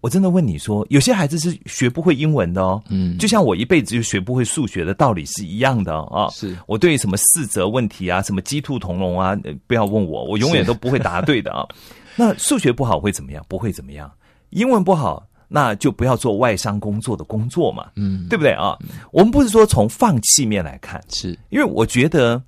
[0.00, 6.28] 我真的问你说，有些孩子是学不会英文的哦，嗯，就像我一辈子就学不会数学的道理是一样的啊。
[6.30, 11.66] 是我对什么四则问题啊，什么鸡兔同笼啊，不要问我，我永远都不会答对的啊。
[12.16, 13.44] 那数学不好会怎么样？
[13.46, 14.10] 不会怎么样。
[14.50, 18.78] 英文不好，那就不要做外商工作的工作嘛，嗯，对不对啊？
[19.12, 22.42] 我们不是说从放弃面来看，是因为我觉得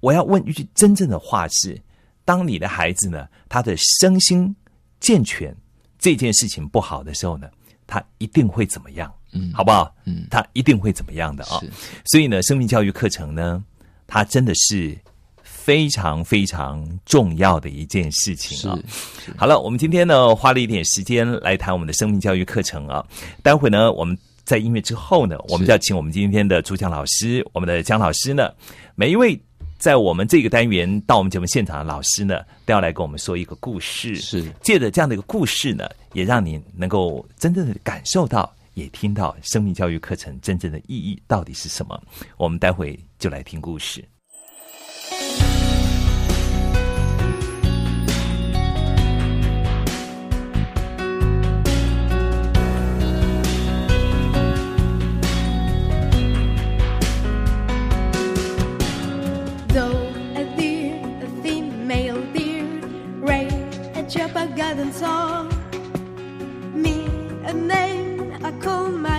[0.00, 1.80] 我要问一句真正的话是：
[2.24, 4.52] 当你的孩子呢，他的身心
[4.98, 5.54] 健全。
[5.98, 7.48] 这件事情不好的时候呢，
[7.86, 9.12] 他一定会怎么样？
[9.32, 9.94] 嗯，好不好？
[10.04, 11.60] 嗯，他一定会怎么样的啊？
[12.06, 13.62] 所以呢，生命教育课程呢，
[14.06, 14.96] 它真的是
[15.42, 18.78] 非常非常重要的一件事情啊。
[19.36, 23.04] 好了，我们今天呢花了一点时间来谈我们的生命教育课程啊。
[23.42, 28.50] 待会呢，我们在音乐之后呢，我们就要请我们今天的主讲老师，我们的姜老师呢，
[28.94, 29.38] 每一位。
[29.78, 34.16] 在我们这个单元到我们节目现场的老师呢，都要来跟我们说一个故事。
[34.16, 42.00] 是借着这样的一个故事呢，也让你能够真正的感受到，也听到生命教育课程真正的意义到底是什么。
[42.36, 44.04] 我们待会就来听故事。
[68.68, 69.17] coal my.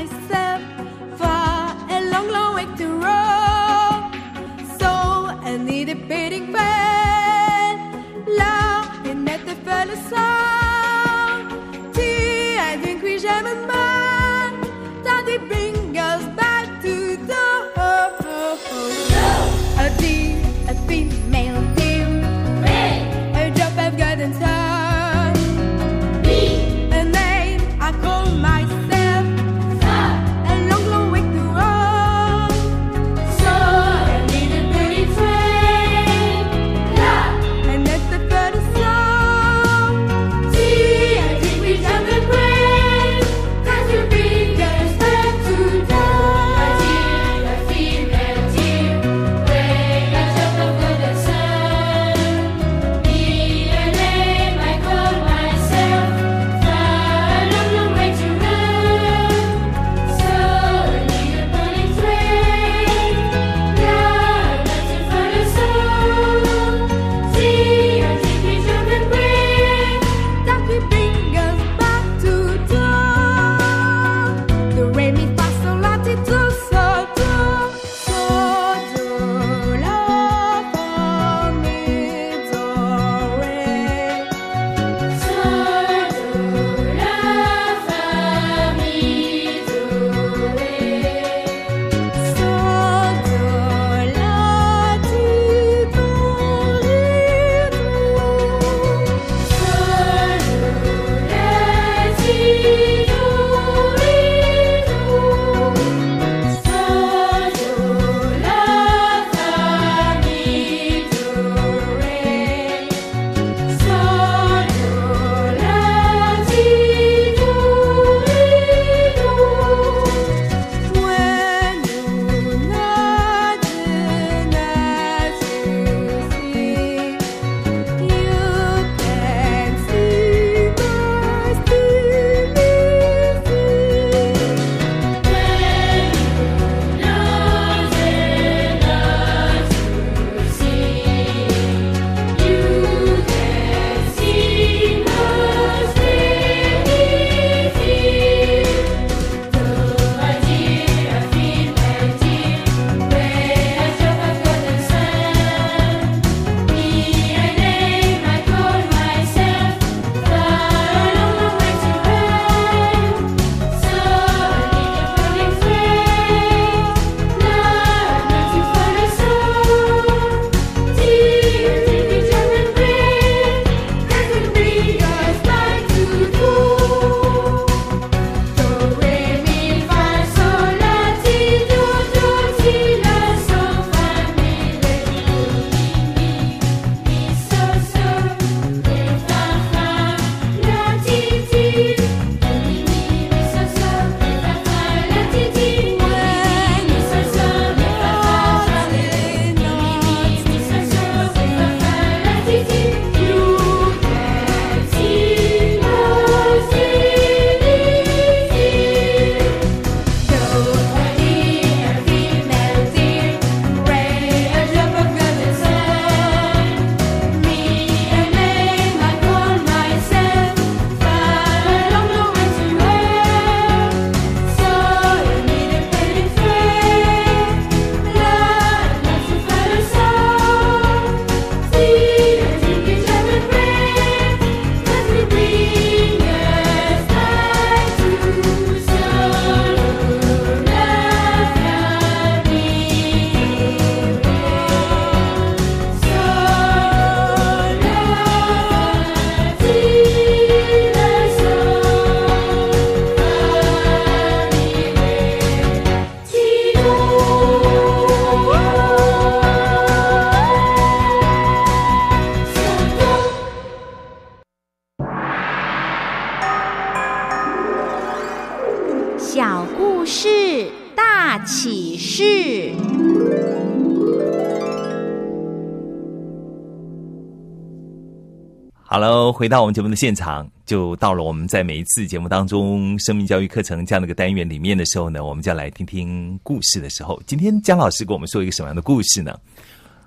[279.40, 287.18] 回到我们节目的现场，就到了我们在每一次节目当中生命教育课程这样的一个单元里面的时候呢，我们就要来听听故事的时候。
[287.26, 289.40] 今天姜老师给我们说一个什么样的故事呢？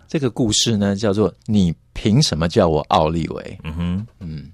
[0.07, 4.53] 这个故事呢，叫做“你凭什么叫我奥利维嗯哼，？”嗯，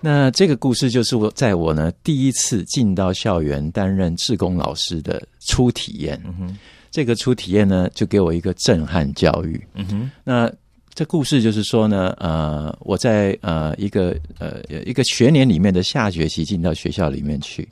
[0.00, 6.18] 那这个故事就是我在我呢第一次进到校园担任志工老师的初体验。
[6.24, 6.58] 嗯哼，
[6.90, 9.62] 这个初体验呢，就给我一个震撼教育。
[9.74, 10.50] 嗯哼，那
[10.94, 17.66] 这故事就是说呢，呃，我在呃一个呃一个学年里面的下学期进到学校里面去，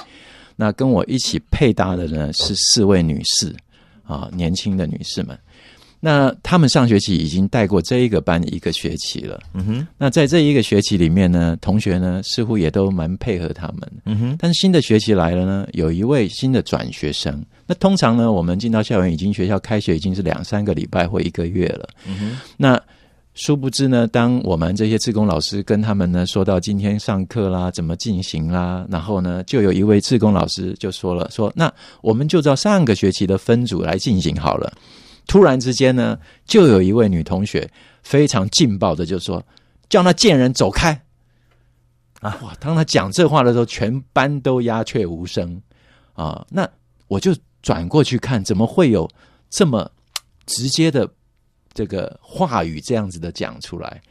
[0.56, 3.54] 那跟我一起配搭的呢是四位女士
[4.04, 5.38] 啊，年轻的女士们。
[6.00, 9.40] 那她们上学期已经带过这一个班一个学期了。
[9.52, 13.92] 嗯哼，那在这一个学期里面呢，同学呢似乎也都蛮配合他们。
[14.04, 17.44] 嗯哼，但是新的学期来了呢，有一位新的转学生。
[17.66, 21.88] 那通常呢，我们进到校园已经学校开学已经是两三个礼拜或一个月了。
[22.06, 22.80] 嗯哼，那
[23.38, 31.72] 殊不知呢，当我们这些志工老师跟他们呢说到今天上课啦，怎么进行啦，然后呢，就有一位志工老师就说了，说那
[32.02, 34.72] 我们就照上个学期的分组来进行好了。
[35.28, 37.70] 突然之间呢，就有一位女同学
[38.02, 39.40] 非常劲爆的就说
[39.88, 41.00] ：“叫那贱人走开！”
[42.20, 42.52] 啊，哇！
[42.58, 45.62] 当他讲这话的时候，全班都鸦雀无声
[46.14, 46.44] 啊。
[46.50, 46.68] 那
[47.06, 47.32] 我就
[47.62, 49.08] 转过去看，怎么会有
[49.48, 49.88] 这么
[50.44, 51.08] 直接的
[51.78, 54.02] 这个话语这样子的讲出来？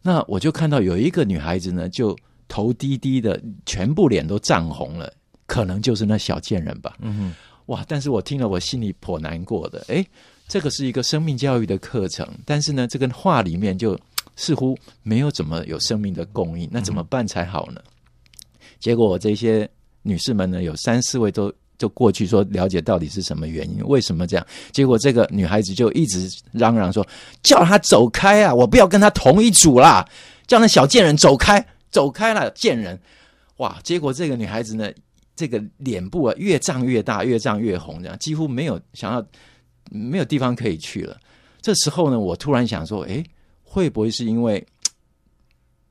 [0.00, 5.12] 那我就看到有一个女孩子呢，就头低低的，全部脸都涨红了，
[5.48, 6.96] 可能就是那小贱人吧。
[7.00, 7.34] 嗯哼，
[7.66, 7.84] 哇！
[7.88, 9.80] 但是我听了，我心里颇难过的。
[9.88, 10.06] 诶，
[10.46, 13.98] 这个是一个生命教育的课程，但是呢，这个话里面就
[14.36, 17.80] 似乎没有怎么有生命的供应，那怎么办才好呢？
[18.78, 19.68] 结果我这些
[20.02, 24.46] 女士们呢，有三四位都就过去说了解到底是什么原因，为什么这样？
[24.70, 27.06] 结果这个女孩子就一直嚷嚷说
[27.42, 28.54] ：“叫他走开啊！
[28.54, 30.06] 我不要跟他同一组啦！
[30.46, 33.00] 叫那小贱人走开，走开了，贱人！”
[33.56, 33.80] 哇！
[33.82, 34.92] 结果这个女孩子呢，
[35.34, 39.26] 这个脸部啊越胀越大，越胀越红，这样几乎没有想要
[39.90, 41.18] 没有地方可以去了。
[41.62, 43.24] 这时候呢，我突然想说，诶，
[43.62, 44.62] 会不会是因为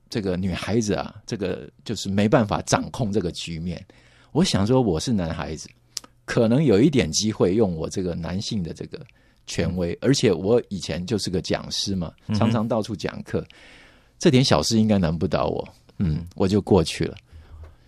[0.08, 3.84] 这个女孩子啊，这个就是没办法掌控这个局面？
[4.30, 5.68] 我想说，我是男孩子，
[6.30, 9.00] 可能有一点机会用我这个男性的这个
[9.48, 13.44] 权威，而且我以前就是个讲师嘛，常常到处讲课，
[14.16, 15.68] 这点小事应该难不倒我。
[15.98, 17.16] 嗯，我就过去了。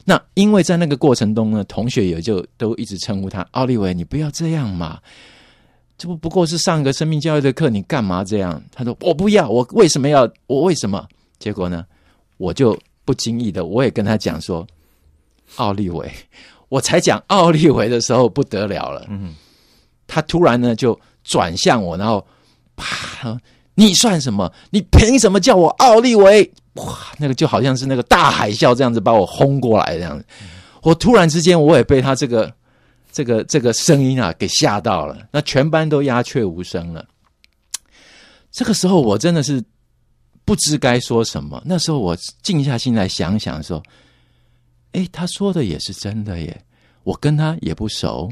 [0.05, 5.01] 那因为在那个过程中呢，同学也就都一直称呼他奥利维，你不要这样嘛，
[5.97, 8.61] 这不不过是上个生命教育的课，你干嘛这样？
[8.73, 10.29] 他说我不要，我为什么要？
[10.49, 11.07] 我为什么？
[11.39, 11.87] 结果呢，
[12.39, 14.67] 我就不经意的，我也跟他讲说，
[15.55, 16.11] 奥利维，
[16.73, 19.35] 我才讲奥利维的时候不得了了，嗯，
[20.07, 22.27] 他突然呢就转向我，然后
[22.77, 23.39] 啪，
[23.75, 24.51] 你算什么？
[24.71, 26.51] 你凭什么叫我奥利维？
[26.77, 30.25] 哇，那个就好像是那个大海啸这样子把我轰过来这样子。
[30.81, 32.51] 我突然之间我也被他这个
[33.13, 37.05] 这个这个声音啊给吓到了，那全班都鸦雀无声了。
[38.51, 39.63] 这个时候我真的是
[40.47, 41.63] 不知该说什么。
[41.67, 43.83] 那时候我静下心来想想说，
[44.93, 46.65] 诶，他说的也是真的耶。
[47.05, 48.31] 我跟他也不熟，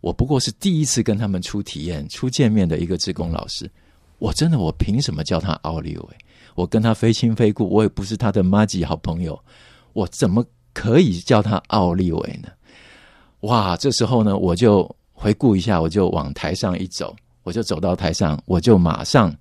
[0.00, 3.70] 我不过是第一次跟他们初体验、初见面的一个志工老师。
[4.18, 6.08] 我真的，我凭什么叫他奥利维？
[6.54, 9.38] 我跟他非亲非故，我也不是他的妈吉好朋友，
[9.92, 12.48] 我怎么可以叫他奥利维呢？
[13.40, 13.76] 哇！
[13.76, 19.34] 这时候呢，我就回顾一下，我就往台上一走，我就走到台上，我就马上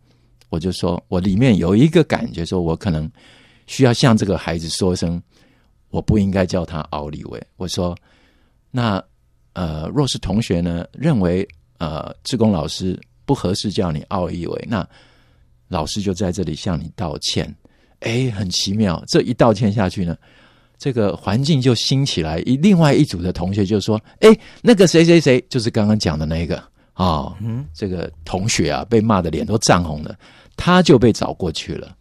[0.49, 3.09] 我就说，我里面有一个感觉，说我可能
[3.67, 5.21] 需要向这个孩子说声，
[5.91, 7.41] 我不应该叫他奥利维。
[7.57, 7.95] 我说，
[8.71, 9.03] 那
[9.53, 14.87] 呃，若是同学呢认为呃，志工老师不合适叫你奥利维，那
[15.67, 17.53] 老师就在这里向你道歉。
[17.99, 20.17] 哎，很奇妙，这一道歉下去呢。
[20.77, 26.57] 这个环境就兴起来，一另外一组的同学就说：“哎，那个谁谁谁，就是刚刚讲的那个
[26.93, 30.17] 啊，哦、嗯，这个同学啊，被骂的脸都涨红了，
[30.57, 31.95] 他就被找过去了。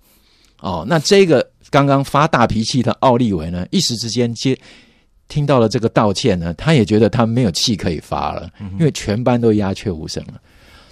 [0.60, 4.58] 哦，那这个刚刚发大脾气的奥利维呢，一时之间接
[5.28, 10.40] 听到了这个道歉呢，他也觉得他没有气可以发了，因为全班都鸦雀无声了。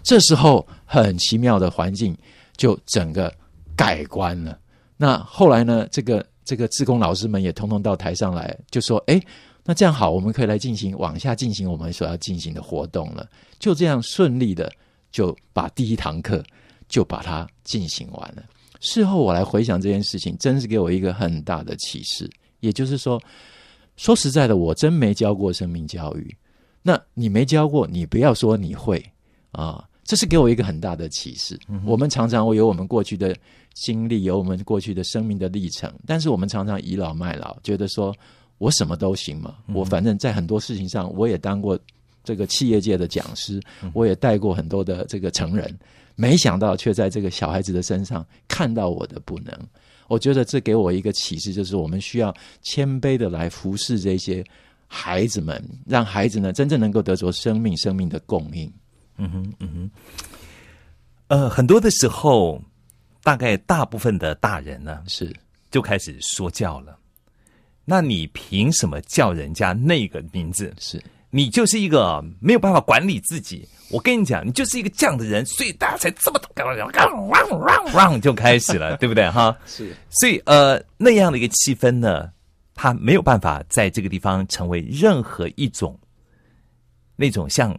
[0.03, 2.17] 这时候很奇妙的环境
[2.57, 3.33] 就整个
[3.77, 4.59] 改观了。
[4.97, 6.25] 那后来呢，这个。
[6.49, 9.21] 这个志工老师们也通通到台上来，就说：“哎，
[9.67, 13.29] 那这样好，我们可以来进行往下进行我们所要进行的活动了。”
[13.61, 14.73] 就这样顺利的
[15.13, 16.43] 就把第一堂课
[16.89, 18.43] 就把它进行完了。
[18.81, 22.31] 事后我来回想这件事情，真是给我一个很大的启示。
[22.61, 23.21] 也就是说，
[23.97, 26.37] 说实在的，我真没教过生命教育。
[26.83, 29.05] 那你没教过，你不要说你会
[29.53, 29.85] 啊。
[30.05, 31.61] 这是给我一个很大的启示。
[31.85, 33.37] 我们常常会有我们过去的
[33.75, 38.17] 经历，有我们过去的生命的历程，但是我们常常倚老卖老，觉得说
[38.57, 39.57] 我什么都行嘛。
[39.75, 41.79] 我反正在很多事情上，我也当过
[42.25, 43.61] 这个企业界的讲师，
[43.93, 45.79] 我也带过很多的这个成人，
[46.21, 49.57] 没想到却在这个小孩子的身上看到我的不能。
[50.09, 54.45] 我觉得这给我一个启示，就是我们需要谦卑的来服侍这些
[54.89, 58.69] 孩子们，让孩子呢真正能够得着生命、生命的供应。
[59.17, 59.91] 嗯哼，嗯哼，
[61.29, 62.61] 呃，很多的时候，
[63.23, 65.33] 大概大部分的大人呢，是
[65.71, 66.99] 就开始说教了。
[67.85, 70.75] 那你凭什么叫人家那个名字？
[70.81, 71.01] 是
[71.31, 73.69] 你就是一个没有办法管理自己。
[73.91, 76.39] 我跟你讲，你就是一个这样的人，所以大家才这么
[77.95, 79.29] 让就开始了，对不对？
[79.31, 79.95] 哈， 是。
[80.11, 82.31] 所以呃，那样的一个气氛呢，
[82.75, 85.99] 他没有办法在这个地方成为任何一种
[87.17, 87.79] 那种像。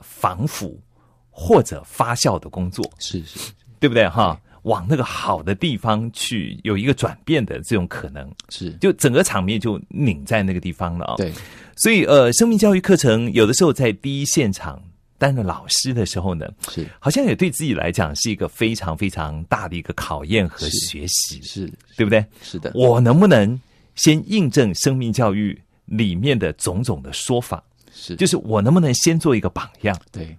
[0.00, 0.80] 防腐
[1.28, 4.40] 或者发酵的工作是是，对不对哈？
[4.68, 8.30] 往那个好的地方去，有一个转变的这种可能。
[8.50, 11.14] 是，就整个场面就拧在那个地方了啊。
[11.16, 11.32] 对，
[11.76, 14.80] 所以呃，生命教育课程有的时候在第一现场
[15.16, 16.86] 担任老师的时候呢，是。
[17.00, 21.72] 好像也对自己来讲是一个非常非常大的一个考验和学习，是。
[21.96, 22.24] 对不对？
[22.42, 23.58] 是的，我能不能
[23.94, 27.62] 先印证生命教育里面的种种的说法？
[27.92, 29.98] 是，就是我能不能先做一个榜样？
[30.12, 30.36] 对，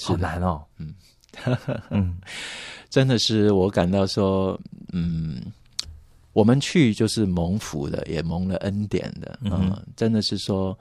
[0.00, 0.62] 好难哦。
[0.78, 0.94] 嗯。
[1.90, 2.16] 嗯，
[2.90, 4.58] 真的是我感到说，
[4.92, 5.40] 嗯，
[6.32, 9.38] 我们去就是蒙福的，也蒙了恩典的。
[9.42, 10.76] 嗯，真的是说，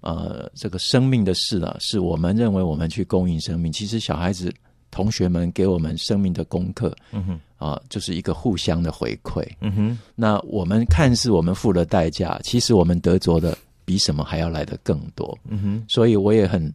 [0.00, 3.72] 呃，这个生命的事啊，是我们认为我们去供应生命。
[3.72, 4.52] 其实小孩子、
[4.90, 9.46] 同学们给我们生命的功课，嗯哼，啊，就是一个互相的回馈。
[9.60, 13.56] 嗯哼，那我们看似我们付了代价，其实我们得着的。
[13.86, 16.72] 比什么还要来的更多，嗯哼，所以我也很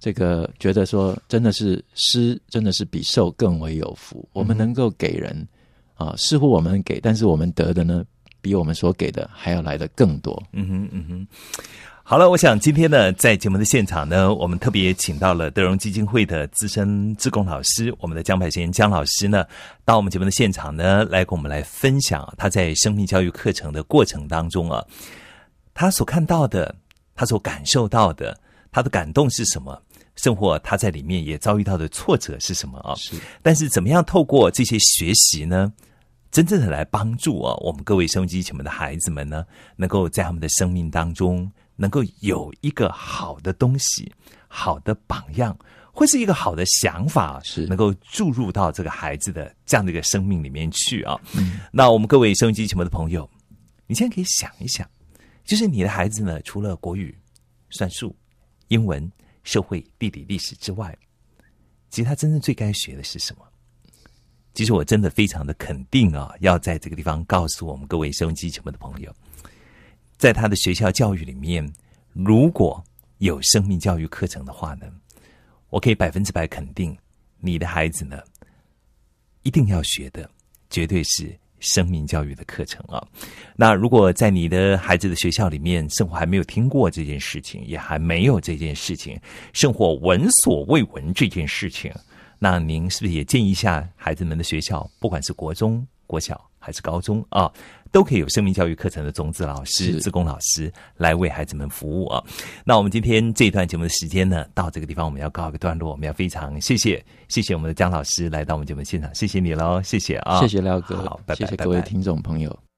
[0.00, 4.26] 这个觉得说，真的是施，真的是比受更为有福。
[4.32, 5.46] 我们能够给人
[5.94, 8.02] 啊，似乎我们给，但是我们得的呢，
[8.40, 10.42] 比我们所给的还要来的更多。
[10.52, 11.26] 嗯哼，嗯哼。
[12.02, 19.44] 好了，我想今天呢，在节目的现场呢，我们特别请到了德荣基金会的资深志工老师，我们的江百贤江老师呢，
[19.84, 24.84] 到我们节目的现场呢，来跟我们来分享他在生命教育课程的过程当中啊。
[25.72, 26.74] 他所看到的，
[27.14, 28.36] 他所感受到的，
[28.72, 29.80] 他的感动是什么？
[30.22, 32.94] 生活他在里面也遭遇到的挫折是什么啊？
[32.96, 33.16] 是。
[33.42, 35.72] 但是怎么样透过这些学习呢，
[36.30, 39.44] 真正的来帮助啊，我们各位收音机前面的孩子们呢，
[39.76, 44.12] 能够在他们的生命当中，能够有一个好的东西、
[44.46, 45.56] 好的榜样，
[45.92, 51.18] 或是一个好的想法，是能够注入到这个孩子的这样的一个生命里面去啊。
[51.72, 53.28] 那我们各位收音机前面的朋友，
[53.86, 54.86] 你现在可以想一想。
[55.44, 57.16] 就是你的孩子呢，除了国语、
[57.70, 58.14] 算术、
[58.68, 59.10] 英文、
[59.42, 60.96] 社会、地理、历史之外，
[61.88, 63.44] 其实他真正最该学的是什么？
[64.52, 69.14] 其实我真的非常的肯定啊，要在这个地方告诉我们各位收音机前面的朋友，
[70.18, 71.72] 在他的学校教育里面，
[72.12, 72.82] 如果
[73.18, 74.86] 有生命教育课程的话呢，
[75.68, 76.96] 我可以百分之百肯定，
[77.38, 78.20] 你的孩子呢，
[79.42, 80.28] 一定要学的，
[80.68, 81.38] 绝对是。
[81.60, 83.06] 生命教育的课程啊，
[83.54, 89.18] 那如果在你的孩子的学校里面，生活还没有听过这件事情，也还没有这件事情，
[89.52, 91.92] 生活闻所未闻这件事情，
[92.38, 97.52] 那您是不是也建议一下孩子们的学校，不管是国中、国小还是高中啊？
[97.92, 102.22] 都可以有生命教育课程的种子老师、自工老师来为孩子们服务啊。
[102.64, 105.90] 那我们今天这一段节目的时间呢，到这个地方我们要告一个段落。
[105.90, 112.69] 我们要非常谢谢谢谢我们的姜老师来到我们节目现场，谢谢你喽，谢谢啊，谢谢廖哥，好，拜拜，谢谢各位听众朋友。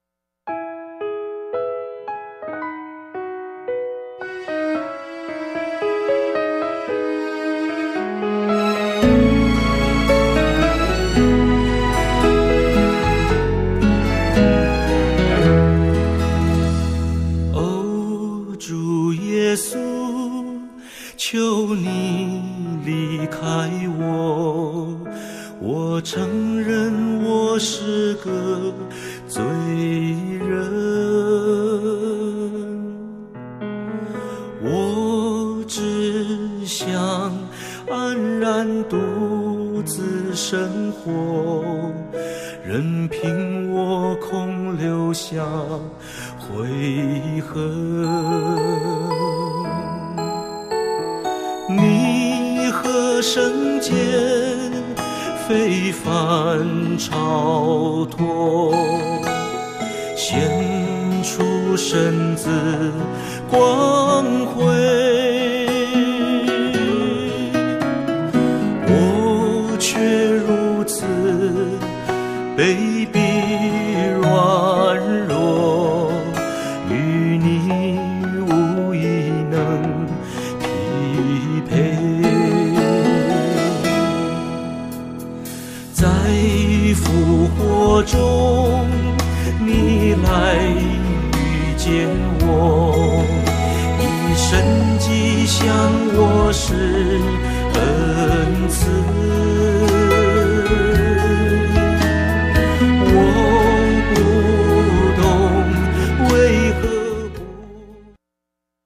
[63.53, 63.92] 显